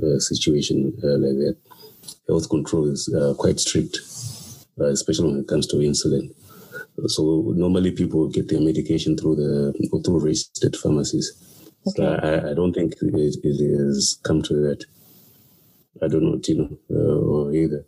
uh, 0.02 0.18
situation 0.18 0.92
uh, 1.02 1.18
like 1.18 1.38
that. 1.38 1.56
Health 2.28 2.48
control 2.48 2.88
is 2.88 3.12
uh, 3.14 3.34
quite 3.34 3.60
strict, 3.60 3.98
uh, 4.80 4.86
especially 4.86 5.30
when 5.30 5.40
it 5.40 5.48
comes 5.48 5.66
to 5.68 5.76
insulin. 5.76 6.34
So 7.06 7.52
normally 7.56 7.92
people 7.92 8.28
get 8.28 8.48
their 8.48 8.60
medication 8.60 9.16
through 9.16 9.36
the 9.36 10.02
through 10.04 10.20
registered 10.20 10.76
pharmacies. 10.76 11.32
Okay. 11.86 11.96
So 11.96 12.04
I, 12.04 12.50
I, 12.50 12.54
don't 12.54 12.72
think 12.72 12.94
it, 13.02 13.36
it 13.42 13.78
has 13.78 14.20
come 14.22 14.40
to 14.42 14.54
that. 14.54 14.84
I 16.02 16.08
don't 16.08 16.22
know, 16.22 16.38
Tino, 16.38 16.68
uh, 16.90 16.94
or 16.94 17.52
either 17.52 17.84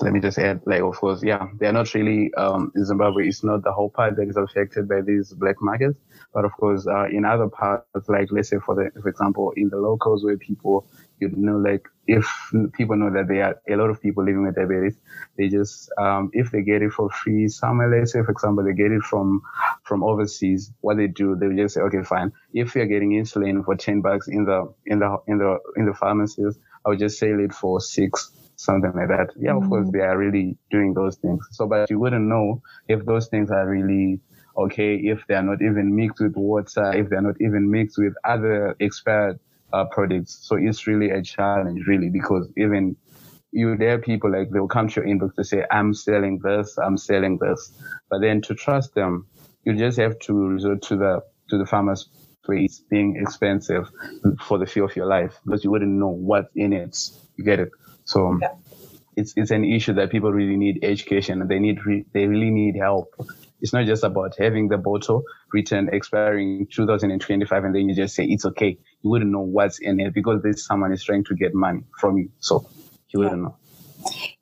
let 0.00 0.12
me 0.12 0.20
just 0.20 0.38
add, 0.38 0.60
like, 0.64 0.80
of 0.80 0.96
course, 0.96 1.22
yeah, 1.22 1.48
they're 1.58 1.72
not 1.72 1.92
really, 1.94 2.32
um, 2.34 2.70
in 2.76 2.84
Zimbabwe, 2.84 3.26
it's 3.26 3.42
not 3.42 3.64
the 3.64 3.72
whole 3.72 3.90
part 3.90 4.16
that 4.16 4.28
is 4.28 4.36
affected 4.36 4.88
by 4.88 5.00
these 5.00 5.32
black 5.32 5.56
markets. 5.60 5.98
But 6.32 6.44
of 6.44 6.52
course, 6.52 6.86
uh, 6.86 7.06
in 7.06 7.24
other 7.24 7.48
parts, 7.48 8.08
like, 8.08 8.28
let's 8.30 8.48
say, 8.48 8.58
for 8.64 8.74
the, 8.74 8.90
for 9.00 9.08
example, 9.08 9.52
in 9.56 9.68
the 9.70 9.78
locals 9.78 10.24
where 10.24 10.36
people, 10.36 10.86
you 11.20 11.30
know, 11.34 11.56
like, 11.56 11.88
if 12.06 12.26
people 12.74 12.96
know 12.96 13.10
that 13.10 13.28
there 13.28 13.44
are 13.44 13.62
a 13.68 13.76
lot 13.76 13.90
of 13.90 14.00
people 14.00 14.24
living 14.24 14.44
with 14.44 14.56
diabetes, 14.56 14.96
they 15.36 15.48
just, 15.48 15.90
um, 15.98 16.30
if 16.32 16.50
they 16.50 16.62
get 16.62 16.82
it 16.82 16.92
for 16.92 17.10
free 17.10 17.48
somewhere, 17.48 17.90
let's 17.90 18.12
say, 18.12 18.22
for 18.22 18.30
example, 18.30 18.64
they 18.64 18.72
get 18.72 18.92
it 18.92 19.02
from, 19.02 19.42
from 19.82 20.02
overseas, 20.02 20.72
what 20.80 20.96
they 20.96 21.06
do, 21.06 21.36
they 21.36 21.54
just 21.54 21.74
say, 21.74 21.80
okay, 21.82 22.02
fine. 22.02 22.32
If 22.52 22.74
you're 22.74 22.86
getting 22.86 23.10
insulin 23.10 23.64
for 23.64 23.76
10 23.76 24.00
bucks 24.00 24.28
in 24.28 24.44
the, 24.44 24.72
in 24.86 25.00
the, 25.00 25.18
in 25.26 25.38
the, 25.38 25.58
in 25.76 25.86
the 25.86 25.94
pharmacies, 25.94 26.58
I 26.84 26.90
would 26.90 26.98
just 26.98 27.18
sell 27.18 27.38
it 27.40 27.52
for 27.52 27.80
six 27.80 28.30
something 28.56 28.92
like 28.92 29.08
that. 29.08 29.30
Yeah, 29.38 29.52
mm 29.52 29.62
of 29.62 29.70
course, 29.70 29.88
mm. 29.88 29.92
they 29.92 30.00
are 30.00 30.18
really 30.18 30.56
doing 30.70 30.92
those 30.92 31.16
things. 31.16 31.46
So, 31.52 31.66
but 31.66 31.88
you 31.90 31.98
wouldn't 31.98 32.26
know 32.26 32.60
if 32.88 33.04
those 33.06 33.28
things 33.28 33.50
are 33.50 33.66
really 33.68 34.20
okay, 34.58 34.96
if 34.96 35.24
they 35.28 35.34
are 35.34 35.42
not 35.42 35.62
even 35.62 35.94
mixed 35.94 36.20
with 36.20 36.34
water, 36.34 36.92
if 36.92 37.08
they're 37.08 37.22
not 37.22 37.36
even 37.40 37.70
mixed 37.70 37.96
with 37.96 38.14
other 38.24 38.76
expired 38.80 39.38
uh, 39.72 39.84
products. 39.86 40.38
So 40.42 40.56
it's 40.56 40.86
really 40.86 41.10
a 41.10 41.22
challenge, 41.22 41.86
really, 41.86 42.10
because 42.10 42.50
even 42.56 42.96
you, 43.52 43.76
there 43.76 43.98
people 43.98 44.30
like 44.30 44.50
they'll 44.50 44.68
come 44.68 44.88
to 44.88 45.00
your 45.00 45.06
inbox 45.06 45.34
to 45.36 45.44
say, 45.44 45.64
I'm 45.70 45.94
selling 45.94 46.40
this, 46.42 46.78
I'm 46.78 46.96
selling 46.96 47.38
this. 47.38 47.72
But 48.10 48.20
then 48.20 48.40
to 48.42 48.54
trust 48.54 48.94
them, 48.94 49.26
you 49.64 49.74
just 49.74 49.98
have 49.98 50.18
to 50.20 50.34
resort 50.34 50.82
to 50.82 50.96
the, 50.96 51.22
to 51.50 51.58
the 51.58 51.66
farmers 51.66 52.08
where 52.48 52.58
it's 52.58 52.80
being 52.80 53.16
expensive 53.20 53.90
for 54.40 54.58
the 54.58 54.66
fee 54.66 54.80
of 54.80 54.96
your 54.96 55.06
life 55.06 55.38
because 55.44 55.62
you 55.64 55.70
wouldn't 55.70 55.90
know 55.90 56.08
what's 56.08 56.50
in 56.56 56.72
it. 56.72 56.96
You 57.36 57.44
get 57.44 57.60
it? 57.60 57.70
So 58.04 58.38
yeah. 58.40 58.54
it's 59.16 59.34
it's 59.36 59.50
an 59.50 59.64
issue 59.64 59.92
that 59.94 60.10
people 60.10 60.32
really 60.32 60.56
need 60.56 60.82
education 60.82 61.42
and 61.42 61.50
they 61.50 61.58
need 61.58 61.84
re- 61.84 62.06
they 62.14 62.26
really 62.26 62.50
need 62.50 62.76
help. 62.76 63.14
It's 63.60 63.72
not 63.72 63.86
just 63.86 64.04
about 64.04 64.36
having 64.38 64.68
the 64.68 64.78
bottle 64.78 65.24
written 65.52 65.88
expiring 65.92 66.66
2025 66.72 67.64
and 67.64 67.74
then 67.74 67.88
you 67.88 67.94
just 67.94 68.14
say 68.14 68.24
it's 68.24 68.44
okay. 68.46 68.78
You 69.02 69.10
wouldn't 69.10 69.30
know 69.30 69.40
what's 69.40 69.78
in 69.78 70.00
it 70.00 70.14
because 70.14 70.42
this 70.42 70.64
someone 70.64 70.92
is 70.92 71.02
trying 71.02 71.24
to 71.24 71.34
get 71.34 71.54
money 71.54 71.82
from 71.98 72.18
you. 72.18 72.30
So 72.40 72.68
you 73.10 73.20
wouldn't 73.20 73.38
yeah. 73.38 73.48
know. 73.48 73.56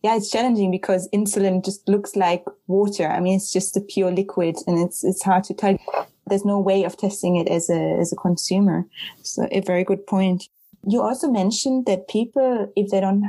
Yeah, 0.03 0.17
it's 0.17 0.31
challenging 0.31 0.71
because 0.71 1.09
insulin 1.15 1.65
just 1.65 1.89
looks 1.89 2.15
like 2.15 2.45
water. 2.67 3.09
I 3.09 3.21
mean, 3.21 3.37
it's 3.37 3.53
just 3.53 3.77
a 3.77 3.81
pure 3.81 4.13
liquid, 4.13 4.57
and 4.67 4.79
it's 4.79 5.03
it's 5.03 5.23
hard 5.23 5.45
to 5.45 5.55
tell. 5.55 5.79
There's 6.27 6.45
no 6.45 6.61
way 6.61 6.85
of 6.85 6.97
testing 6.97 7.37
it 7.37 7.49
as 7.49 7.71
a 7.71 7.99
as 7.99 8.13
a 8.13 8.17
consumer. 8.17 8.85
So 9.23 9.49
a 9.51 9.61
very 9.61 9.85
good 9.85 10.07
point. 10.07 10.45
You 10.87 11.03
also 11.03 11.29
mentioned 11.31 11.87
that 11.87 12.09
people, 12.09 12.71
if 12.77 12.91
they 12.91 13.01
don't 13.01 13.25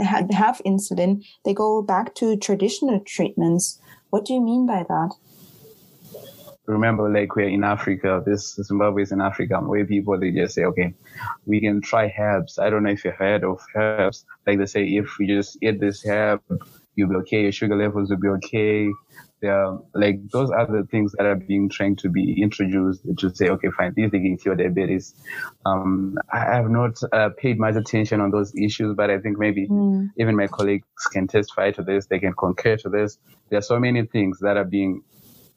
have, 0.00 0.30
have 0.30 0.62
insulin, 0.64 1.24
they 1.44 1.54
go 1.54 1.82
back 1.82 2.14
to 2.16 2.36
traditional 2.36 3.00
treatments. 3.00 3.80
What 4.14 4.26
do 4.26 4.32
you 4.32 4.40
mean 4.40 4.64
by 4.64 4.84
that? 4.84 5.10
Remember, 6.66 7.10
like 7.10 7.34
we're 7.34 7.48
in 7.48 7.64
Africa, 7.64 8.22
this 8.24 8.54
Zimbabwe 8.62 9.02
is 9.02 9.10
in 9.10 9.20
Africa, 9.20 9.58
where 9.58 9.84
people 9.84 10.16
they 10.20 10.30
just 10.30 10.54
say, 10.54 10.66
okay, 10.66 10.94
we 11.46 11.60
can 11.60 11.80
try 11.80 12.14
herbs. 12.16 12.60
I 12.60 12.70
don't 12.70 12.84
know 12.84 12.90
if 12.90 13.04
you 13.04 13.10
heard 13.10 13.42
of 13.42 13.60
herbs. 13.74 14.24
Like 14.46 14.58
they 14.58 14.66
say, 14.66 14.84
if 14.84 15.18
we 15.18 15.26
just 15.26 15.58
eat 15.60 15.80
this 15.80 16.06
herb, 16.06 16.40
you'll 16.94 17.08
be 17.08 17.16
okay. 17.16 17.42
Your 17.42 17.50
sugar 17.50 17.74
levels 17.74 18.08
will 18.08 18.18
be 18.18 18.28
okay 18.28 18.88
there 19.44 19.76
like 19.94 20.16
those 20.30 20.50
are 20.50 20.66
the 20.66 20.84
things 20.90 21.12
that 21.12 21.26
are 21.26 21.36
being 21.36 21.68
trying 21.68 21.96
to 21.96 22.08
be 22.08 22.42
introduced 22.42 23.02
to 23.18 23.34
say, 23.34 23.50
okay, 23.50 23.68
fine, 23.76 23.92
these 23.94 24.10
can 24.10 24.38
cure 24.38 24.54
diabetes. 24.54 25.14
Um, 25.66 26.16
I 26.32 26.40
have 26.56 26.70
not 26.70 26.96
uh, 27.12 27.28
paid 27.36 27.58
much 27.58 27.76
attention 27.76 28.20
on 28.20 28.30
those 28.30 28.54
issues, 28.56 28.94
but 28.96 29.10
I 29.10 29.18
think 29.18 29.38
maybe 29.38 29.68
mm. 29.68 30.08
even 30.18 30.34
my 30.34 30.46
colleagues 30.46 30.86
can 31.12 31.26
testify 31.26 31.72
to 31.72 31.82
this. 31.82 32.06
They 32.06 32.18
can 32.18 32.32
concur 32.32 32.76
to 32.78 32.88
this. 32.88 33.18
There 33.50 33.58
are 33.58 33.62
so 33.62 33.78
many 33.78 34.06
things 34.06 34.38
that 34.40 34.56
are 34.56 34.64
being 34.64 35.02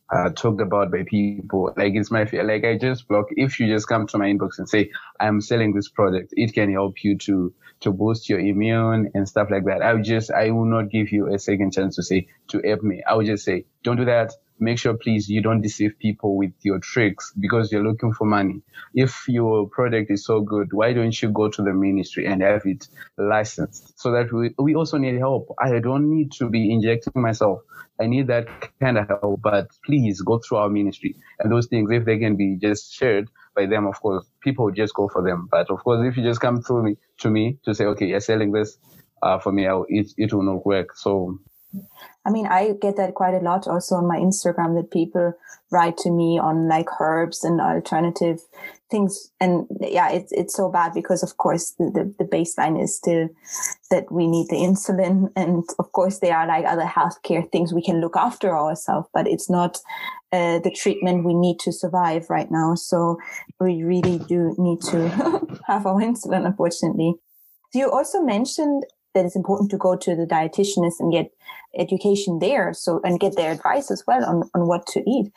uh, 0.09 0.29
talked 0.29 0.61
about 0.61 0.91
by 0.91 1.03
people. 1.03 1.73
Like 1.75 1.93
it's 1.95 2.11
my 2.11 2.25
fear. 2.25 2.43
Like 2.43 2.63
I 2.65 2.77
just 2.77 3.07
block. 3.07 3.27
If 3.31 3.59
you 3.59 3.67
just 3.67 3.87
come 3.87 4.07
to 4.07 4.17
my 4.17 4.27
inbox 4.27 4.57
and 4.57 4.69
say 4.69 4.91
I'm 5.19 5.41
selling 5.41 5.73
this 5.73 5.89
product, 5.89 6.33
it 6.37 6.53
can 6.53 6.71
help 6.71 7.03
you 7.03 7.17
to 7.19 7.53
to 7.81 7.91
boost 7.91 8.29
your 8.29 8.39
immune 8.39 9.11
and 9.13 9.27
stuff 9.27 9.49
like 9.51 9.65
that. 9.65 9.81
I 9.81 9.93
would 9.93 10.03
just 10.03 10.31
I 10.31 10.51
will 10.51 10.65
not 10.65 10.89
give 10.89 11.11
you 11.11 11.33
a 11.33 11.39
second 11.39 11.73
chance 11.73 11.95
to 11.97 12.03
say 12.03 12.27
to 12.49 12.61
help 12.65 12.83
me. 12.83 13.03
I 13.07 13.15
would 13.15 13.25
just 13.25 13.45
say 13.45 13.65
don't 13.83 13.97
do 13.97 14.05
that 14.05 14.33
make 14.59 14.79
sure 14.79 14.93
please 14.95 15.29
you 15.29 15.41
don't 15.41 15.61
deceive 15.61 15.97
people 15.99 16.37
with 16.37 16.53
your 16.61 16.79
tricks 16.79 17.33
because 17.39 17.71
you're 17.71 17.83
looking 17.83 18.13
for 18.13 18.25
money. 18.25 18.61
If 18.93 19.25
your 19.27 19.67
product 19.69 20.11
is 20.11 20.25
so 20.25 20.41
good, 20.41 20.73
why 20.73 20.93
don't 20.93 21.19
you 21.21 21.29
go 21.29 21.49
to 21.49 21.61
the 21.61 21.73
ministry 21.73 22.25
and 22.25 22.41
have 22.41 22.63
it 22.65 22.87
licensed 23.17 23.99
so 23.99 24.11
that 24.11 24.31
we, 24.33 24.53
we 24.57 24.75
also 24.75 24.97
need 24.97 25.17
help. 25.17 25.53
I 25.61 25.79
don't 25.79 26.09
need 26.09 26.31
to 26.33 26.49
be 26.49 26.71
injecting 26.71 27.21
myself. 27.21 27.61
I 27.99 28.05
need 28.07 28.27
that 28.27 28.47
kind 28.79 28.97
of 28.97 29.07
help, 29.07 29.41
but 29.41 29.69
please 29.85 30.21
go 30.21 30.39
through 30.39 30.57
our 30.59 30.69
ministry 30.69 31.15
and 31.39 31.51
those 31.51 31.67
things, 31.67 31.91
if 31.91 32.05
they 32.05 32.19
can 32.19 32.35
be 32.35 32.57
just 32.57 32.93
shared 32.93 33.29
by 33.55 33.65
them, 33.65 33.87
of 33.87 33.99
course, 33.99 34.25
people 34.41 34.71
just 34.71 34.93
go 34.93 35.09
for 35.09 35.23
them. 35.23 35.47
But 35.51 35.69
of 35.71 35.83
course, 35.83 36.05
if 36.07 36.17
you 36.17 36.23
just 36.23 36.41
come 36.41 36.61
through 36.61 36.83
me 36.83 36.97
to 37.19 37.29
me 37.29 37.57
to 37.65 37.73
say, 37.73 37.85
okay, 37.85 38.05
you're 38.07 38.19
selling 38.19 38.51
this, 38.51 38.77
uh, 39.21 39.39
for 39.39 39.51
me, 39.51 39.67
it, 39.89 40.11
it 40.17 40.33
will 40.33 40.43
not 40.43 40.65
work. 40.65 40.95
So 40.95 41.39
I 42.25 42.29
mean, 42.29 42.45
I 42.45 42.73
get 42.81 42.97
that 42.97 43.15
quite 43.15 43.33
a 43.33 43.39
lot 43.39 43.67
also 43.67 43.95
on 43.95 44.07
my 44.07 44.17
Instagram 44.17 44.75
that 44.75 44.91
people 44.91 45.33
write 45.71 45.97
to 45.97 46.11
me 46.11 46.37
on 46.37 46.67
like 46.67 46.87
herbs 46.99 47.43
and 47.43 47.61
alternative 47.61 48.39
things. 48.91 49.31
And 49.39 49.65
yeah, 49.79 50.11
it's, 50.11 50.31
it's 50.31 50.55
so 50.55 50.69
bad 50.69 50.93
because 50.93 51.23
of 51.23 51.37
course 51.37 51.71
the, 51.79 51.85
the, 51.85 52.15
the 52.19 52.29
baseline 52.29 52.81
is 52.81 52.95
still 52.95 53.29
that 53.91 54.11
we 54.11 54.27
need 54.27 54.47
the 54.49 54.57
insulin. 54.57 55.31
And 55.35 55.63
of 55.79 55.91
course 55.93 56.19
there 56.19 56.35
are 56.35 56.47
like 56.47 56.65
other 56.65 56.83
healthcare 56.83 57.49
things 57.51 57.73
we 57.73 57.81
can 57.81 58.01
look 58.01 58.17
after 58.17 58.55
ourselves, 58.55 59.07
but 59.13 59.27
it's 59.27 59.49
not 59.49 59.77
uh, 60.33 60.59
the 60.59 60.71
treatment 60.71 61.23
we 61.23 61.33
need 61.33 61.59
to 61.59 61.71
survive 61.71 62.29
right 62.29 62.51
now. 62.51 62.75
So 62.75 63.17
we 63.59 63.83
really 63.83 64.19
do 64.19 64.53
need 64.57 64.81
to 64.91 65.09
have 65.67 65.85
our 65.85 66.01
insulin, 66.01 66.45
unfortunately. 66.45 67.15
You 67.73 67.91
also 67.91 68.21
mentioned 68.21 68.83
that 69.13 69.25
it's 69.25 69.35
important 69.35 69.71
to 69.71 69.77
go 69.77 69.95
to 69.95 70.15
the 70.15 70.25
dietitianist 70.25 70.99
and 70.99 71.11
get 71.11 71.31
education 71.77 72.39
there. 72.39 72.73
So, 72.73 73.01
and 73.03 73.19
get 73.19 73.35
their 73.35 73.51
advice 73.51 73.91
as 73.91 74.03
well 74.07 74.23
on, 74.25 74.49
on 74.53 74.67
what 74.67 74.85
to 74.87 75.03
eat. 75.09 75.31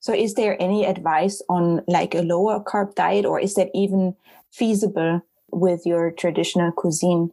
So 0.00 0.12
is 0.12 0.34
there 0.34 0.60
any 0.62 0.84
advice 0.84 1.42
on 1.48 1.82
like 1.88 2.14
a 2.14 2.22
lower 2.22 2.60
carb 2.60 2.94
diet 2.94 3.24
or 3.24 3.40
is 3.40 3.54
that 3.54 3.70
even 3.74 4.14
feasible 4.52 5.20
with 5.50 5.84
your 5.84 6.12
traditional 6.12 6.70
cuisine? 6.72 7.32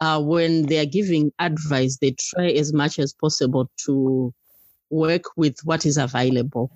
Uh, 0.00 0.20
when 0.20 0.66
they 0.66 0.78
are 0.78 0.86
giving 0.86 1.32
advice, 1.38 1.98
they 2.00 2.12
try 2.12 2.48
as 2.50 2.72
much 2.72 2.98
as 2.98 3.12
possible 3.14 3.70
to 3.86 4.32
work 4.90 5.22
with 5.36 5.56
what 5.64 5.86
is 5.86 5.96
available. 5.96 6.70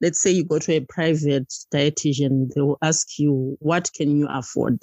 Let's 0.00 0.20
say 0.20 0.32
you 0.32 0.44
go 0.44 0.58
to 0.58 0.72
a 0.72 0.80
private 0.80 1.48
dietitian, 1.72 2.52
they 2.52 2.60
will 2.60 2.78
ask 2.82 3.18
you, 3.18 3.56
what 3.60 3.90
can 3.94 4.18
you 4.18 4.26
afford? 4.28 4.80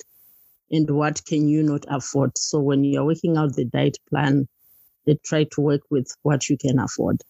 And 0.71 0.89
what 0.89 1.23
can 1.25 1.47
you 1.47 1.63
not 1.63 1.85
afford. 1.89 2.37
So 2.37 2.59
when 2.59 2.83
you're 2.83 3.05
working 3.05 3.37
out 3.37 3.55
the 3.55 3.65
diet 3.65 3.97
plan, 4.09 4.47
they 5.05 5.17
try 5.25 5.43
to 5.43 5.61
work 5.61 5.81
with 5.89 6.15
what 6.23 6.49
you 6.49 6.57
can 6.57 6.79
afford. 6.79 7.21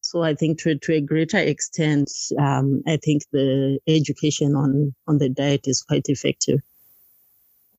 So 0.00 0.22
I 0.22 0.34
think 0.34 0.60
to, 0.60 0.76
to 0.76 0.92
a 0.92 1.00
greater 1.00 1.38
extent, 1.38 2.10
um, 2.38 2.82
I 2.86 2.98
think 2.98 3.22
the 3.32 3.78
education 3.88 4.54
on, 4.54 4.94
on 5.08 5.18
the 5.18 5.30
diet 5.30 5.66
is 5.66 5.82
quite 5.82 6.04
effective. 6.08 6.60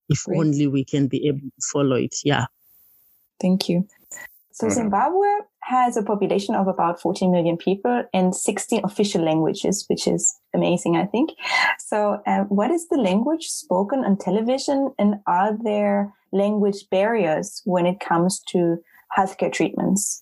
If 0.10 0.23
Great. 0.23 0.39
only 0.39 0.67
we 0.67 0.84
can 0.84 1.08
be 1.08 1.28
able 1.28 1.39
to 1.39 1.67
follow 1.71 1.95
it. 1.95 2.15
Yeah. 2.23 2.45
Thank 3.39 3.69
you. 3.69 3.88
So 4.51 4.65
mm-hmm. 4.65 4.73
Zimbabwe 4.73 5.28
has 5.65 5.97
a 5.97 6.04
population 6.04 6.54
of 6.54 6.67
about 6.67 7.01
14 7.01 7.32
million 7.32 7.58
people 7.58 8.04
and 8.13 8.36
16 8.36 8.82
official 8.84 9.23
languages, 9.23 9.86
which 9.88 10.08
is 10.08 10.38
amazing, 10.54 10.95
I 10.95 11.06
think. 11.06 11.32
So, 11.80 12.21
um, 12.28 12.45
what 12.49 12.69
is 12.69 12.88
the 12.89 12.97
language 12.97 13.47
spoken 13.47 14.06
on 14.06 14.17
television, 14.17 14.93
and 14.99 15.15
are 15.25 15.58
there 15.63 16.13
language 16.32 16.88
barriers 16.91 17.63
when 17.65 17.88
it 17.88 17.99
comes 17.99 18.43
to 18.49 18.78
healthcare 19.17 19.51
treatments? 19.51 20.21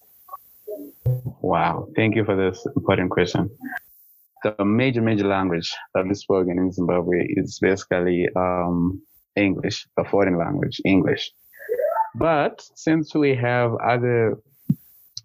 Wow, 1.41 1.89
thank 1.97 2.15
you 2.15 2.23
for 2.23 2.37
this 2.37 2.65
important 2.77 3.09
question. 3.09 3.49
The 4.43 4.63
major, 4.63 5.01
major 5.01 5.27
language 5.27 5.73
that 5.93 6.05
is 6.09 6.21
spoken 6.21 6.57
in 6.57 6.71
Zimbabwe 6.71 7.25
is 7.27 7.59
basically 7.59 8.29
um, 8.37 9.01
English, 9.35 9.87
a 9.97 10.05
foreign 10.05 10.37
language, 10.37 10.79
English. 10.85 11.31
But 12.15 12.65
since 12.75 13.13
we 13.13 13.35
have 13.35 13.75
other 13.83 14.37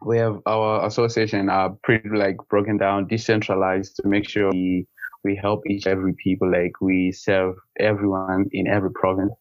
we 0.05 0.19
have 0.19 0.39
our 0.47 0.87
association 0.87 1.49
are 1.49 1.71
pretty 1.83 2.09
like 2.11 2.37
broken 2.51 2.79
down, 2.79 3.09
decentralized 3.09 3.97
to 3.97 4.09
make 4.09 4.29
sure 4.29 4.51
we 4.53 4.87
we 5.25 5.37
help 5.37 5.63
each 5.69 5.87
every 5.87 6.15
people 6.23 6.51
like 6.51 6.73
we 6.81 7.13
serve 7.13 7.57
everyone 7.81 8.47
in 8.53 8.69
every 8.69 8.93
province. 8.93 9.33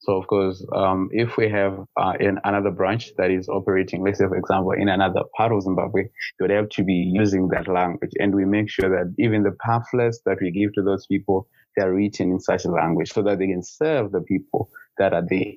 So 0.00 0.16
of 0.16 0.26
course, 0.28 0.64
um, 0.76 1.08
if 1.12 1.36
we 1.36 1.50
have 1.50 1.78
uh, 1.96 2.14
in 2.20 2.38
another 2.44 2.70
branch 2.70 3.12
that 3.18 3.30
is 3.30 3.48
operating, 3.48 4.04
let's 4.04 4.18
say 4.18 4.26
for 4.28 4.36
example, 4.36 4.72
in 4.72 4.88
another 4.88 5.22
part 5.36 5.52
of 5.52 5.62
Zimbabwe, 5.62 6.02
you 6.02 6.10
would 6.42 6.50
have 6.50 6.68
to 6.70 6.84
be 6.84 7.10
using 7.14 7.48
that 7.48 7.68
language, 7.68 8.12
and 8.20 8.34
we 8.34 8.44
make 8.44 8.70
sure 8.70 8.90
that 8.90 9.14
even 9.18 9.42
the 9.42 9.56
pamphlets 9.64 10.20
that 10.26 10.38
we 10.40 10.52
give 10.52 10.72
to 10.74 10.82
those 10.82 11.06
people, 11.06 11.48
they 11.76 11.84
are 11.84 11.92
written 11.94 12.32
in 12.32 12.40
such 12.40 12.64
a 12.66 12.70
language 12.70 13.12
so 13.12 13.22
that 13.22 13.38
they 13.38 13.48
can 13.48 13.62
serve 13.64 14.12
the 14.12 14.20
people 14.22 14.70
that 14.98 15.14
are 15.14 15.24
there. 15.28 15.54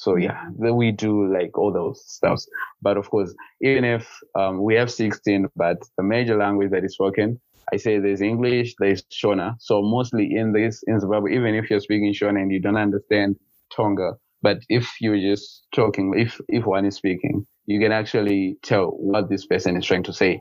So 0.00 0.16
yeah, 0.16 0.48
we 0.56 0.92
do 0.92 1.30
like 1.30 1.58
all 1.58 1.74
those 1.74 2.02
stuffs. 2.06 2.48
But 2.80 2.96
of 2.96 3.10
course, 3.10 3.34
even 3.60 3.84
if 3.84 4.08
um, 4.34 4.62
we 4.62 4.74
have 4.76 4.90
16, 4.90 5.48
but 5.54 5.76
the 5.98 6.02
major 6.02 6.38
language 6.38 6.70
that 6.70 6.84
is 6.84 6.94
spoken, 6.94 7.38
I 7.70 7.76
say 7.76 7.98
there's 7.98 8.22
English, 8.22 8.74
there's 8.78 9.02
Shona. 9.12 9.56
So 9.58 9.82
mostly 9.82 10.34
in 10.34 10.52
this, 10.52 10.82
in 10.86 10.98
Zimbabwe, 11.00 11.34
even 11.34 11.54
if 11.54 11.68
you're 11.68 11.80
speaking 11.80 12.14
Shona 12.14 12.40
and 12.40 12.50
you 12.50 12.62
don't 12.62 12.78
understand 12.78 13.36
Tonga, 13.76 14.12
but 14.40 14.60
if 14.70 14.90
you're 15.02 15.20
just 15.20 15.66
talking, 15.74 16.14
if, 16.16 16.40
if 16.48 16.64
one 16.64 16.86
is 16.86 16.96
speaking, 16.96 17.46
you 17.66 17.78
can 17.78 17.92
actually 17.92 18.56
tell 18.62 18.86
what 18.86 19.28
this 19.28 19.44
person 19.44 19.76
is 19.76 19.84
trying 19.84 20.04
to 20.04 20.14
say. 20.14 20.40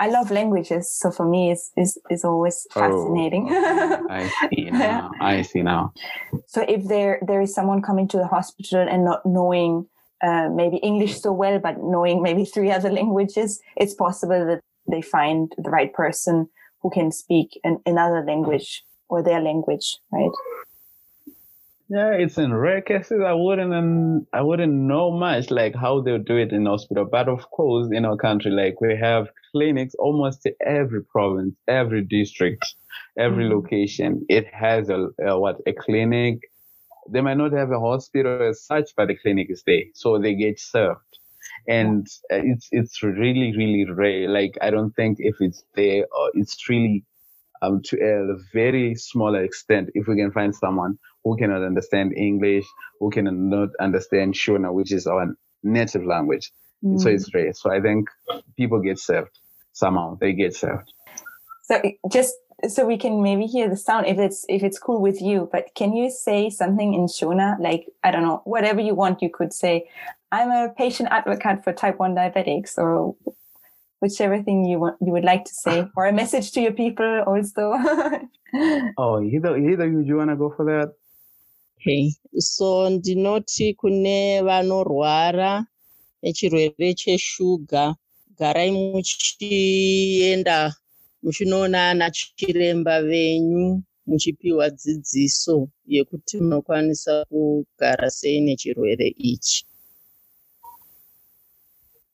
I 0.00 0.08
love 0.08 0.30
languages, 0.30 0.90
so 0.90 1.10
for 1.10 1.26
me, 1.26 1.50
it's 1.50 1.70
it's, 1.76 1.98
it's 2.10 2.24
always 2.24 2.66
oh, 2.76 2.80
fascinating. 2.80 3.48
Oh, 3.50 4.06
I 4.10 4.28
see 4.28 4.70
now. 4.70 5.10
I 5.20 5.42
see 5.42 5.62
now. 5.62 5.92
So 6.46 6.62
if 6.68 6.84
there 6.84 7.18
there 7.26 7.40
is 7.40 7.54
someone 7.54 7.82
coming 7.82 8.08
to 8.08 8.16
the 8.16 8.26
hospital 8.26 8.86
and 8.88 9.04
not 9.04 9.24
knowing 9.24 9.86
uh, 10.22 10.48
maybe 10.50 10.76
English 10.78 11.20
so 11.20 11.32
well, 11.32 11.58
but 11.58 11.82
knowing 11.82 12.22
maybe 12.22 12.44
three 12.44 12.70
other 12.70 12.90
languages, 12.90 13.60
it's 13.76 13.94
possible 13.94 14.46
that 14.46 14.60
they 14.90 15.02
find 15.02 15.52
the 15.58 15.70
right 15.70 15.92
person 15.92 16.48
who 16.80 16.90
can 16.90 17.10
speak 17.10 17.58
an, 17.64 17.78
another 17.86 18.22
language 18.22 18.84
or 19.08 19.22
their 19.22 19.40
language, 19.40 19.98
right? 20.12 20.30
Yeah, 21.94 22.14
it's 22.14 22.38
in 22.38 22.52
rare 22.52 22.82
cases. 22.82 23.22
I 23.24 23.34
wouldn't, 23.34 23.72
um, 23.72 24.26
I 24.32 24.42
wouldn't 24.42 24.72
know 24.72 25.12
much 25.12 25.52
like 25.52 25.76
how 25.76 26.00
they'll 26.00 26.18
do 26.18 26.36
it 26.36 26.50
in 26.50 26.66
hospital. 26.66 27.04
But 27.08 27.28
of 27.28 27.48
course, 27.52 27.88
in 27.92 28.04
our 28.04 28.16
country, 28.16 28.50
like 28.50 28.80
we 28.80 28.96
have 28.96 29.28
clinics 29.52 29.94
almost 30.00 30.44
in 30.44 30.54
every 30.60 31.04
province, 31.04 31.54
every 31.68 32.02
district, 32.02 32.64
every 33.16 33.44
mm-hmm. 33.44 33.54
location. 33.54 34.26
It 34.28 34.46
has 34.52 34.88
a, 34.90 35.06
a, 35.24 35.38
what 35.38 35.60
a 35.68 35.72
clinic. 35.72 36.40
They 37.12 37.20
might 37.20 37.36
not 37.36 37.52
have 37.52 37.70
a 37.70 37.78
hospital 37.78 38.42
as 38.42 38.64
such, 38.64 38.90
but 38.96 39.06
the 39.06 39.14
clinic 39.14 39.46
is 39.50 39.62
there, 39.64 39.84
so 39.94 40.18
they 40.18 40.34
get 40.34 40.58
served. 40.58 40.98
And 41.68 42.08
uh, 42.32 42.42
it's 42.42 42.68
it's 42.72 43.04
really 43.04 43.56
really 43.56 43.84
rare. 43.88 44.28
Like 44.28 44.58
I 44.60 44.70
don't 44.70 44.90
think 44.96 45.18
if 45.20 45.36
it's 45.38 45.62
there, 45.76 46.06
or 46.10 46.30
it's 46.34 46.68
really 46.68 47.04
um, 47.62 47.82
to 47.84 47.96
a 48.00 48.36
very 48.52 48.96
small 48.96 49.36
extent, 49.36 49.90
if 49.94 50.08
we 50.08 50.16
can 50.16 50.32
find 50.32 50.52
someone 50.52 50.98
who 51.24 51.36
cannot 51.36 51.62
understand 51.64 52.16
English, 52.16 52.66
who 53.00 53.10
cannot 53.10 53.70
understand 53.80 54.34
Shona, 54.34 54.72
which 54.72 54.92
is 54.92 55.06
our 55.06 55.34
native 55.62 56.04
language. 56.04 56.52
Mm. 56.84 57.00
So 57.00 57.08
it's 57.08 57.32
rare. 57.34 57.52
So 57.54 57.72
I 57.72 57.80
think 57.80 58.08
people 58.56 58.80
get 58.80 58.98
served 58.98 59.38
somehow. 59.72 60.18
They 60.20 60.34
get 60.34 60.54
served. 60.54 60.92
So 61.62 61.80
just 62.12 62.34
so 62.68 62.86
we 62.86 62.98
can 62.98 63.22
maybe 63.22 63.46
hear 63.46 63.68
the 63.68 63.76
sound 63.76 64.06
if 64.06 64.18
it's 64.18 64.44
if 64.48 64.62
it's 64.62 64.78
cool 64.78 65.00
with 65.00 65.20
you. 65.20 65.48
But 65.50 65.74
can 65.74 65.94
you 65.94 66.10
say 66.10 66.50
something 66.50 66.94
in 66.94 67.06
Shona? 67.06 67.58
Like 67.58 67.86
I 68.02 68.10
don't 68.10 68.22
know, 68.22 68.42
whatever 68.44 68.80
you 68.80 68.94
want. 68.94 69.22
You 69.22 69.30
could 69.30 69.52
say, 69.52 69.88
"I'm 70.30 70.50
a 70.50 70.72
patient 70.76 71.08
advocate 71.10 71.64
for 71.64 71.72
type 71.72 71.98
one 71.98 72.14
diabetics," 72.14 72.76
or 72.76 73.16
whichever 74.00 74.42
thing 74.42 74.66
you 74.66 74.78
want 74.78 74.96
you 75.00 75.12
would 75.12 75.24
like 75.24 75.44
to 75.46 75.54
say, 75.54 75.88
or 75.96 76.06
a 76.06 76.12
message 76.12 76.52
to 76.52 76.60
your 76.60 76.72
people 76.72 77.24
also. 77.26 77.72
oh, 78.98 79.22
either 79.22 79.56
either 79.56 79.88
you, 79.88 80.00
you 80.00 80.16
wanna 80.16 80.36
go 80.36 80.50
for 80.50 80.64
that? 80.66 80.92
Okay, 81.84 82.14
so 82.38 82.90
ndinoti 82.90 83.74
kune 83.74 84.42
vanorwara 84.42 85.66
nechirwere 86.22 86.94
cheshuga 86.94 87.94
garai 88.38 88.70
muchienda 88.70 90.74
muchinoona 91.22 91.90
ana 91.90 92.10
chiremba 92.10 93.02
venyu 93.02 93.82
muchipiwa 94.06 94.70
dzidziso 94.70 95.68
yekuti 95.86 96.40
munokwanisa 96.40 97.24
kugara 97.28 98.10
sei 98.10 98.40
nechirwere 98.40 99.08
ichi. 99.32 99.66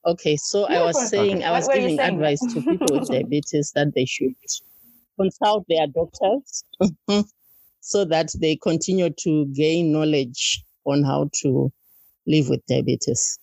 Okay, 0.04 0.36
so 0.36 0.64
I 0.64 0.82
was 0.82 1.10
saying, 1.10 1.44
I 1.44 1.52
was 1.52 1.68
giving 1.68 2.00
advice 2.00 2.40
to 2.54 2.60
people 2.62 2.98
with 2.98 3.08
diabetes 3.08 3.70
that 3.76 3.94
they 3.94 4.06
should 4.06 4.34
consult 5.16 5.64
their 5.68 5.86
doctors 5.86 6.64
so 7.90 8.04
that 8.04 8.30
they 8.40 8.56
continue 8.56 9.10
to 9.10 9.46
gain 9.46 9.92
knowledge 9.92 10.62
on 10.84 11.02
how 11.02 11.28
to 11.42 11.72
live 12.26 12.48
with 12.48 12.64
diabetes. 12.66 13.38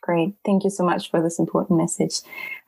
Great. 0.00 0.34
Thank 0.44 0.62
you 0.64 0.70
so 0.70 0.84
much 0.84 1.10
for 1.10 1.20
this 1.20 1.38
important 1.38 1.78
message. 1.78 2.20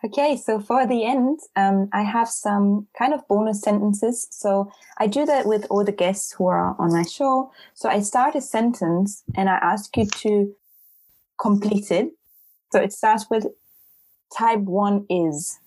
Okay, 0.04 0.36
so 0.36 0.58
for 0.58 0.86
the 0.86 1.04
end, 1.04 1.38
um, 1.54 1.88
I 1.92 2.02
have 2.02 2.28
some 2.28 2.88
kind 2.98 3.14
of 3.14 3.26
bonus 3.28 3.62
sentences. 3.62 4.26
So 4.30 4.70
I 4.98 5.06
do 5.06 5.24
that 5.24 5.46
with 5.46 5.64
all 5.70 5.84
the 5.84 5.92
guests 5.92 6.32
who 6.32 6.48
are 6.48 6.74
on 6.78 6.92
my 6.92 7.04
show. 7.04 7.52
So 7.74 7.88
I 7.88 8.00
start 8.00 8.34
a 8.34 8.40
sentence 8.40 9.22
and 9.36 9.48
I 9.48 9.54
ask 9.54 9.96
you 9.96 10.06
to 10.06 10.52
complete 11.38 11.90
it 11.92 12.10
so 12.72 12.80
it 12.80 12.92
starts 12.92 13.30
with 13.30 13.46
type 14.36 14.60
1 14.60 15.06
is. 15.08 15.58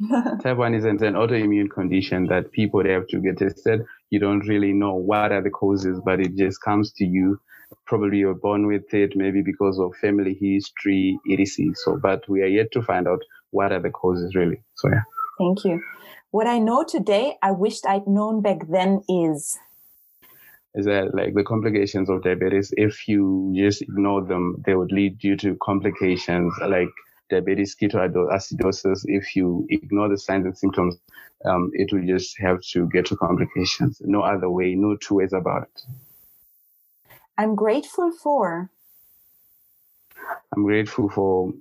type 0.42 0.56
1 0.56 0.74
is 0.74 0.84
an 0.84 0.98
autoimmune 0.98 1.70
condition 1.70 2.26
that 2.26 2.52
people 2.52 2.84
have 2.84 3.06
to 3.08 3.20
get 3.20 3.38
tested. 3.38 3.84
You 4.10 4.18
don't 4.18 4.46
really 4.46 4.72
know 4.72 4.94
what 4.94 5.32
are 5.32 5.42
the 5.42 5.50
causes, 5.50 6.00
but 6.04 6.20
it 6.20 6.36
just 6.36 6.62
comes 6.62 6.92
to 6.94 7.04
you. 7.04 7.40
Probably 7.86 8.18
you're 8.18 8.34
born 8.34 8.66
with 8.66 8.92
it, 8.94 9.12
maybe 9.14 9.42
because 9.42 9.78
of 9.78 9.94
family 10.00 10.36
history, 10.40 11.18
etc. 11.30 11.72
So, 11.74 11.98
but 12.02 12.26
we 12.28 12.42
are 12.42 12.46
yet 12.46 12.72
to 12.72 12.82
find 12.82 13.06
out 13.06 13.20
what 13.50 13.72
are 13.72 13.80
the 13.80 13.90
causes 13.90 14.34
really. 14.34 14.62
So, 14.74 14.88
yeah. 14.88 15.02
Thank 15.38 15.64
you. 15.64 15.82
What 16.30 16.46
I 16.46 16.58
know 16.58 16.84
today, 16.84 17.36
I 17.42 17.52
wished 17.52 17.86
I'd 17.86 18.06
known 18.06 18.42
back 18.42 18.68
then 18.68 19.02
is 19.08 19.58
is 20.74 20.84
that 20.84 21.14
like 21.14 21.34
the 21.34 21.42
complications 21.42 22.08
of 22.08 22.22
diabetes, 22.22 22.72
if 22.76 23.08
you 23.08 23.52
just 23.56 23.82
ignore 23.82 24.24
them, 24.24 24.62
they 24.64 24.74
would 24.74 24.92
lead 24.92 25.22
you 25.24 25.36
to 25.38 25.56
complications 25.62 26.54
like 26.66 26.88
diabetes 27.30 27.74
ketoacidosis. 27.80 29.00
If 29.06 29.34
you 29.34 29.66
ignore 29.70 30.08
the 30.08 30.18
signs 30.18 30.46
and 30.46 30.56
symptoms, 30.56 30.96
um, 31.44 31.70
it 31.74 31.92
will 31.92 32.06
just 32.06 32.38
have 32.40 32.60
to 32.72 32.88
get 32.88 33.06
to 33.06 33.16
complications. 33.16 34.00
No 34.04 34.22
other 34.22 34.50
way, 34.50 34.74
no 34.74 34.96
two 34.96 35.16
ways 35.16 35.32
about 35.32 35.64
it. 35.64 35.82
I'm 37.38 37.54
grateful 37.56 38.12
for. 38.12 38.70
I'm 40.56 40.64
grateful 40.64 41.08
for 41.10 41.52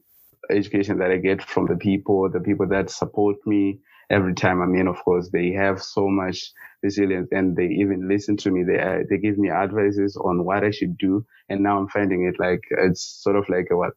education 0.50 1.00
that 1.00 1.12
I 1.12 1.18
get 1.18 1.44
from 1.44 1.68
the 1.68 1.78
people, 1.78 2.30
the 2.30 2.40
people 2.40 2.68
that 2.70 2.90
support 2.90 3.38
me, 3.46 3.80
every 4.10 4.34
time. 4.34 4.62
I 4.62 4.66
mean, 4.66 4.88
of 4.88 4.98
course, 5.04 5.30
they 5.32 5.52
have 5.54 5.82
so 5.82 6.08
much 6.08 6.52
resilience 6.84 7.30
and 7.32 7.56
they 7.56 7.68
even 7.68 8.08
listen 8.08 8.38
to 8.38 8.52
me. 8.52 8.64
They, 8.64 8.80
uh, 8.80 9.00
they 9.10 9.18
give 9.18 9.38
me 9.38 9.50
advices 9.50 10.18
on 10.18 10.46
what 10.46 10.64
I 10.64 10.72
should 10.72 10.98
do. 10.98 11.26
And 11.50 11.64
now 11.64 11.78
I'm 11.78 11.90
finding 11.90 12.26
it 12.26 12.40
like, 12.40 12.62
it's 12.72 13.04
sort 13.24 13.36
of 13.36 13.50
like 13.50 13.68
a 13.72 13.78
what? 13.78 13.94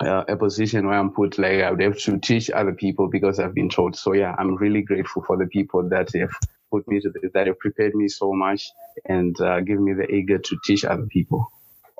Uh, 0.00 0.22
a 0.28 0.36
position 0.36 0.86
where 0.86 0.96
I'm 0.96 1.10
put 1.10 1.38
like 1.38 1.60
I 1.60 1.72
would 1.72 1.82
have 1.82 1.98
to 2.02 2.18
teach 2.18 2.50
other 2.50 2.72
people 2.72 3.08
because 3.08 3.40
I've 3.40 3.54
been 3.54 3.68
told. 3.68 3.96
So 3.96 4.12
yeah, 4.12 4.32
I'm 4.38 4.54
really 4.54 4.82
grateful 4.82 5.24
for 5.26 5.36
the 5.36 5.46
people 5.46 5.88
that 5.88 6.14
have 6.14 6.30
put 6.70 6.86
me 6.86 7.00
to 7.00 7.10
this, 7.10 7.32
that 7.34 7.48
have 7.48 7.58
prepared 7.58 7.96
me 7.96 8.06
so 8.06 8.32
much 8.32 8.70
and 9.06 9.38
uh, 9.40 9.60
give 9.60 9.80
me 9.80 9.94
the 9.94 10.06
eager 10.06 10.38
to 10.38 10.56
teach 10.64 10.84
other 10.84 11.06
people. 11.06 11.50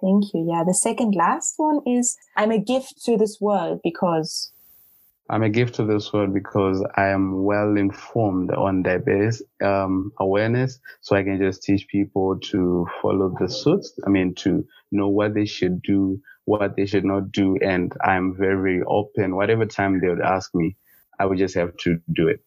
Thank 0.01 0.33
you. 0.33 0.47
Yeah, 0.49 0.63
the 0.65 0.75
second 0.75 1.17
last 1.17 1.55
one 1.57 1.81
is 1.87 2.17
I'm 2.37 2.53
a 2.53 2.59
gift 2.59 3.05
to 3.07 3.17
this 3.17 3.39
world 3.41 3.81
because 3.83 4.53
I'm 5.31 5.43
a 5.43 5.51
gift 5.51 5.75
to 5.75 5.85
this 5.85 6.11
world 6.13 6.33
because 6.33 6.83
I 6.97 7.09
am 7.09 7.43
well 7.43 7.77
informed 7.77 8.51
on 8.51 8.83
diabetes 8.83 9.43
um, 9.63 10.11
awareness, 10.19 10.79
so 11.03 11.17
I 11.17 11.23
can 11.23 11.39
just 11.39 11.63
teach 11.63 11.87
people 11.89 12.39
to 12.51 12.87
follow 13.03 13.35
the 13.39 13.49
suits. 13.49 13.93
I 14.07 14.09
mean, 14.09 14.35
to 14.37 14.65
know 14.91 15.09
what 15.09 15.35
they 15.35 15.45
should 15.45 15.83
do, 15.83 16.19
what 16.49 16.77
they 16.77 16.87
should 16.87 17.05
not 17.05 17.31
do, 17.31 17.57
and 17.63 17.93
I'm 18.03 18.35
very 18.35 18.83
open. 18.83 19.37
Whatever 19.37 19.67
time 19.67 20.01
they 20.01 20.09
would 20.09 20.21
ask 20.21 20.55
me, 20.55 20.77
I 21.19 21.27
would 21.27 21.39
just 21.39 21.55
have 21.55 21.77
to 21.85 22.01
do 22.13 22.29
it. 22.29 22.41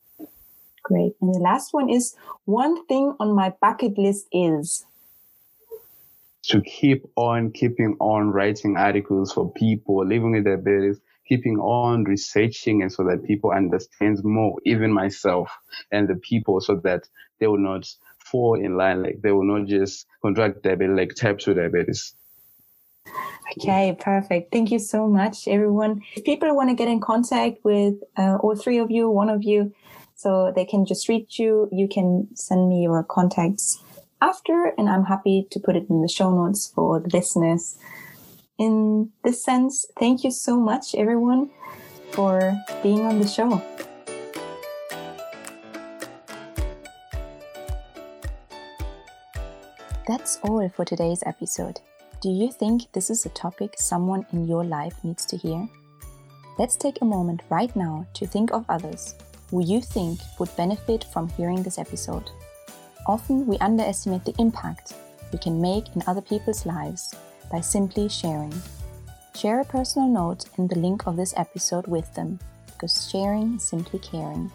Great. 0.83 1.13
And 1.21 1.35
the 1.35 1.39
last 1.39 1.73
one 1.73 1.89
is 1.89 2.15
one 2.45 2.85
thing 2.87 3.15
on 3.19 3.35
my 3.35 3.53
bucket 3.61 3.97
list 3.97 4.27
is 4.31 4.85
to 6.43 6.61
keep 6.61 7.05
on 7.15 7.51
keeping 7.51 7.95
on 7.99 8.31
writing 8.31 8.75
articles 8.75 9.31
for 9.31 9.51
people 9.53 10.03
living 10.03 10.31
with 10.31 10.45
diabetes 10.45 10.99
keeping 11.31 11.57
on 11.59 12.03
researching 12.03 12.81
and 12.81 12.91
so 12.91 13.05
that 13.05 13.23
people 13.23 13.51
understand 13.51 14.21
more, 14.21 14.57
even 14.65 14.91
myself 14.91 15.49
and 15.89 16.09
the 16.09 16.15
people 16.15 16.59
so 16.59 16.75
that 16.83 17.07
they 17.39 17.47
will 17.47 17.57
not 17.57 17.87
fall 18.19 18.59
in 18.59 18.75
line, 18.75 19.01
like 19.01 19.21
they 19.21 19.31
will 19.31 19.45
not 19.45 19.65
just 19.65 20.07
contract 20.21 20.61
diabetes, 20.61 20.97
like 20.97 21.15
type 21.15 21.39
2 21.39 21.53
diabetes. 21.53 22.13
Okay, 23.57 23.97
perfect. 23.99 24.51
Thank 24.51 24.71
you 24.71 24.79
so 24.79 25.07
much, 25.07 25.47
everyone. 25.47 26.01
If 26.15 26.23
people 26.23 26.55
want 26.55 26.69
to 26.69 26.75
get 26.75 26.87
in 26.87 27.01
contact 27.01 27.59
with 27.63 27.95
uh, 28.17 28.37
all 28.37 28.55
three 28.55 28.77
of 28.77 28.89
you, 28.89 29.09
one 29.09 29.29
of 29.29 29.43
you, 29.43 29.73
so 30.15 30.53
they 30.55 30.65
can 30.65 30.85
just 30.85 31.09
reach 31.09 31.37
you, 31.37 31.67
you 31.71 31.87
can 31.87 32.27
send 32.33 32.69
me 32.69 32.83
your 32.83 33.03
contacts 33.03 33.83
after, 34.21 34.73
and 34.77 34.87
I'm 34.87 35.03
happy 35.03 35.47
to 35.51 35.59
put 35.59 35.75
it 35.75 35.89
in 35.89 36.01
the 36.01 36.07
show 36.07 36.31
notes 36.31 36.71
for 36.73 36.99
the 36.99 37.09
listeners. 37.09 37.77
In 38.57 39.11
this 39.23 39.43
sense, 39.43 39.85
thank 39.99 40.23
you 40.23 40.31
so 40.31 40.59
much, 40.59 40.95
everyone, 40.95 41.49
for 42.11 42.55
being 42.83 43.05
on 43.05 43.19
the 43.19 43.27
show. 43.27 43.61
That's 50.07 50.39
all 50.43 50.69
for 50.69 50.85
today's 50.85 51.23
episode. 51.25 51.81
Do 52.21 52.29
you 52.29 52.51
think 52.51 52.83
this 52.91 53.09
is 53.09 53.25
a 53.25 53.29
topic 53.29 53.73
someone 53.77 54.27
in 54.31 54.47
your 54.47 54.63
life 54.63 54.93
needs 55.03 55.25
to 55.25 55.37
hear? 55.37 55.67
Let's 56.59 56.75
take 56.75 57.01
a 57.01 57.05
moment 57.05 57.41
right 57.49 57.75
now 57.75 58.05
to 58.13 58.27
think 58.27 58.51
of 58.51 58.63
others 58.69 59.15
who 59.49 59.65
you 59.65 59.81
think 59.81 60.19
would 60.37 60.55
benefit 60.55 61.03
from 61.05 61.29
hearing 61.29 61.63
this 61.63 61.79
episode. 61.79 62.29
Often 63.07 63.47
we 63.47 63.57
underestimate 63.57 64.23
the 64.23 64.35
impact 64.37 64.93
we 65.33 65.39
can 65.39 65.59
make 65.59 65.95
in 65.95 66.03
other 66.05 66.21
people's 66.21 66.63
lives 66.63 67.15
by 67.51 67.59
simply 67.59 68.07
sharing. 68.07 68.53
Share 69.35 69.61
a 69.61 69.65
personal 69.65 70.07
note 70.07 70.45
and 70.57 70.69
the 70.69 70.77
link 70.77 71.07
of 71.07 71.17
this 71.17 71.33
episode 71.35 71.87
with 71.87 72.13
them, 72.13 72.37
because 72.67 73.09
sharing 73.09 73.55
is 73.55 73.63
simply 73.63 73.97
caring. 73.97 74.51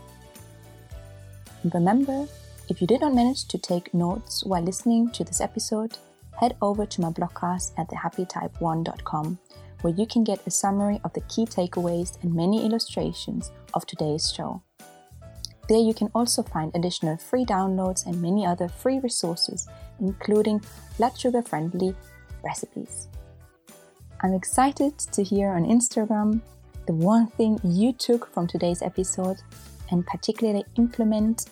And 1.64 1.74
remember, 1.74 2.28
if 2.68 2.80
you 2.80 2.86
did 2.86 3.00
not 3.00 3.14
manage 3.14 3.48
to 3.48 3.58
take 3.58 3.92
notes 3.92 4.44
while 4.44 4.62
listening 4.62 5.10
to 5.10 5.24
this 5.24 5.40
episode, 5.40 5.98
head 6.38 6.56
over 6.62 6.86
to 6.86 7.00
my 7.00 7.10
blogcast 7.10 7.72
at 7.78 7.88
thehappytype1.com, 7.88 9.38
where 9.80 9.94
you 9.94 10.06
can 10.06 10.24
get 10.24 10.46
a 10.46 10.50
summary 10.50 11.00
of 11.04 11.12
the 11.12 11.20
key 11.22 11.44
takeaways 11.46 12.22
and 12.22 12.34
many 12.34 12.64
illustrations 12.64 13.52
of 13.74 13.86
today's 13.86 14.32
show. 14.32 14.62
There 15.68 15.78
you 15.78 15.94
can 15.94 16.10
also 16.14 16.42
find 16.42 16.70
additional 16.74 17.16
free 17.16 17.44
downloads 17.44 18.06
and 18.06 18.22
many 18.22 18.46
other 18.46 18.68
free 18.68 19.00
resources, 19.00 19.68
including 20.00 20.62
blood 20.96 21.18
sugar 21.18 21.42
friendly 21.42 21.94
recipes. 22.44 23.08
I'm 24.22 24.32
excited 24.32 24.98
to 24.98 25.22
hear 25.22 25.50
on 25.50 25.64
Instagram 25.64 26.40
the 26.86 26.94
one 26.94 27.26
thing 27.26 27.58
you 27.64 27.92
took 27.92 28.32
from 28.32 28.46
today's 28.46 28.80
episode 28.80 29.38
and 29.90 30.06
particularly 30.06 30.64
implement 30.76 31.46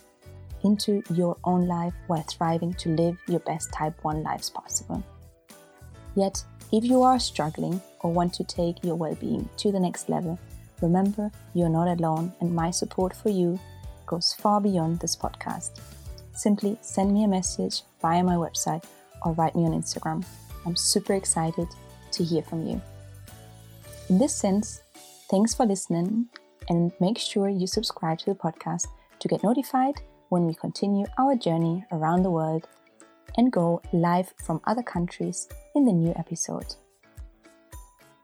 into 0.65 1.03
your 1.11 1.37
own 1.45 1.67
life 1.69 1.95
while 2.07 2.23
thriving 2.23 2.75
to 2.75 2.89
live 2.91 3.17
your 3.29 3.41
best 3.41 3.73
type 3.73 3.95
1 4.03 4.23
lives 4.23 4.51
possible. 4.51 5.03
Yet, 6.17 6.43
if 6.73 6.85
you 6.85 7.03
are 7.03 7.19
struggling 7.19 7.81
or 8.01 8.13
want 8.13 8.33
to 8.35 8.45
take 8.45 8.83
your 8.83 8.97
well 8.97 9.15
being 9.15 9.49
to 9.59 9.71
the 9.71 9.81
next 9.81 10.09
level, 10.09 10.39
remember 10.81 11.31
you're 11.55 11.69
not 11.69 11.89
alone 11.89 12.33
and 12.41 12.55
my 12.55 12.71
support 12.71 13.15
for 13.15 13.29
you 13.29 13.61
goes 14.07 14.35
far 14.35 14.61
beyond 14.61 15.01
this 15.01 15.17
podcast. 15.17 15.81
Simply 16.35 16.77
send 16.81 17.13
me 17.13 17.25
a 17.25 17.29
message 17.29 17.83
via 18.03 18.23
my 18.23 18.35
website 18.35 18.85
or 19.23 19.33
write 19.33 19.55
me 19.55 19.65
on 19.67 19.73
Instagram. 19.73 20.25
I'm 20.67 20.77
super 20.77 21.15
excited 21.15 21.69
to 22.13 22.25
hear 22.25 22.43
from 22.43 22.67
you. 22.67 22.81
In 24.09 24.19
this 24.19 24.35
sense, 24.35 24.83
thanks 25.31 25.55
for 25.55 25.67
listening 25.67 26.27
and 26.69 26.93
make 27.01 27.19
sure 27.19 27.49
you 27.49 27.67
subscribe 27.67 28.19
to 28.19 28.27
the 28.27 28.35
podcast 28.35 28.87
to 29.21 29.29
get 29.29 29.43
notified 29.43 30.01
when 30.29 30.47
we 30.47 30.55
continue 30.55 31.07
our 31.19 31.35
journey 31.35 31.85
around 31.93 32.23
the 32.23 32.31
world 32.31 32.67
and 33.37 33.53
go 33.53 33.83
live 33.93 34.33
from 34.45 34.61
other 34.65 34.83
countries 34.83 35.49
in 35.75 35.85
the 35.85 35.93
new 35.93 36.13
episode. 36.17 36.77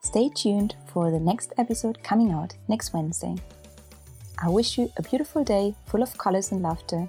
Stay 0.03 0.29
tuned 0.29 0.77
for 0.87 1.11
the 1.11 1.21
next 1.21 1.53
episode 1.59 2.03
coming 2.03 2.33
out 2.33 2.55
next 2.69 2.95
Wednesday. 2.95 3.37
I 4.43 4.49
wish 4.49 4.79
you 4.79 4.91
a 4.97 5.03
beautiful 5.03 5.45
day 5.45 5.75
full 5.87 6.03
of 6.03 6.17
colors 6.17 6.53
and 6.53 6.63
laughter. 6.63 7.09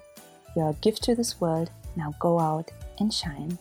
You're 0.56 0.72
a 0.72 0.82
gift 0.82 1.04
to 1.04 1.16
this 1.16 1.40
world. 1.40 1.72
Now 1.96 2.14
go 2.20 2.40
out 2.40 2.72
and 3.00 3.14
shine. 3.14 3.58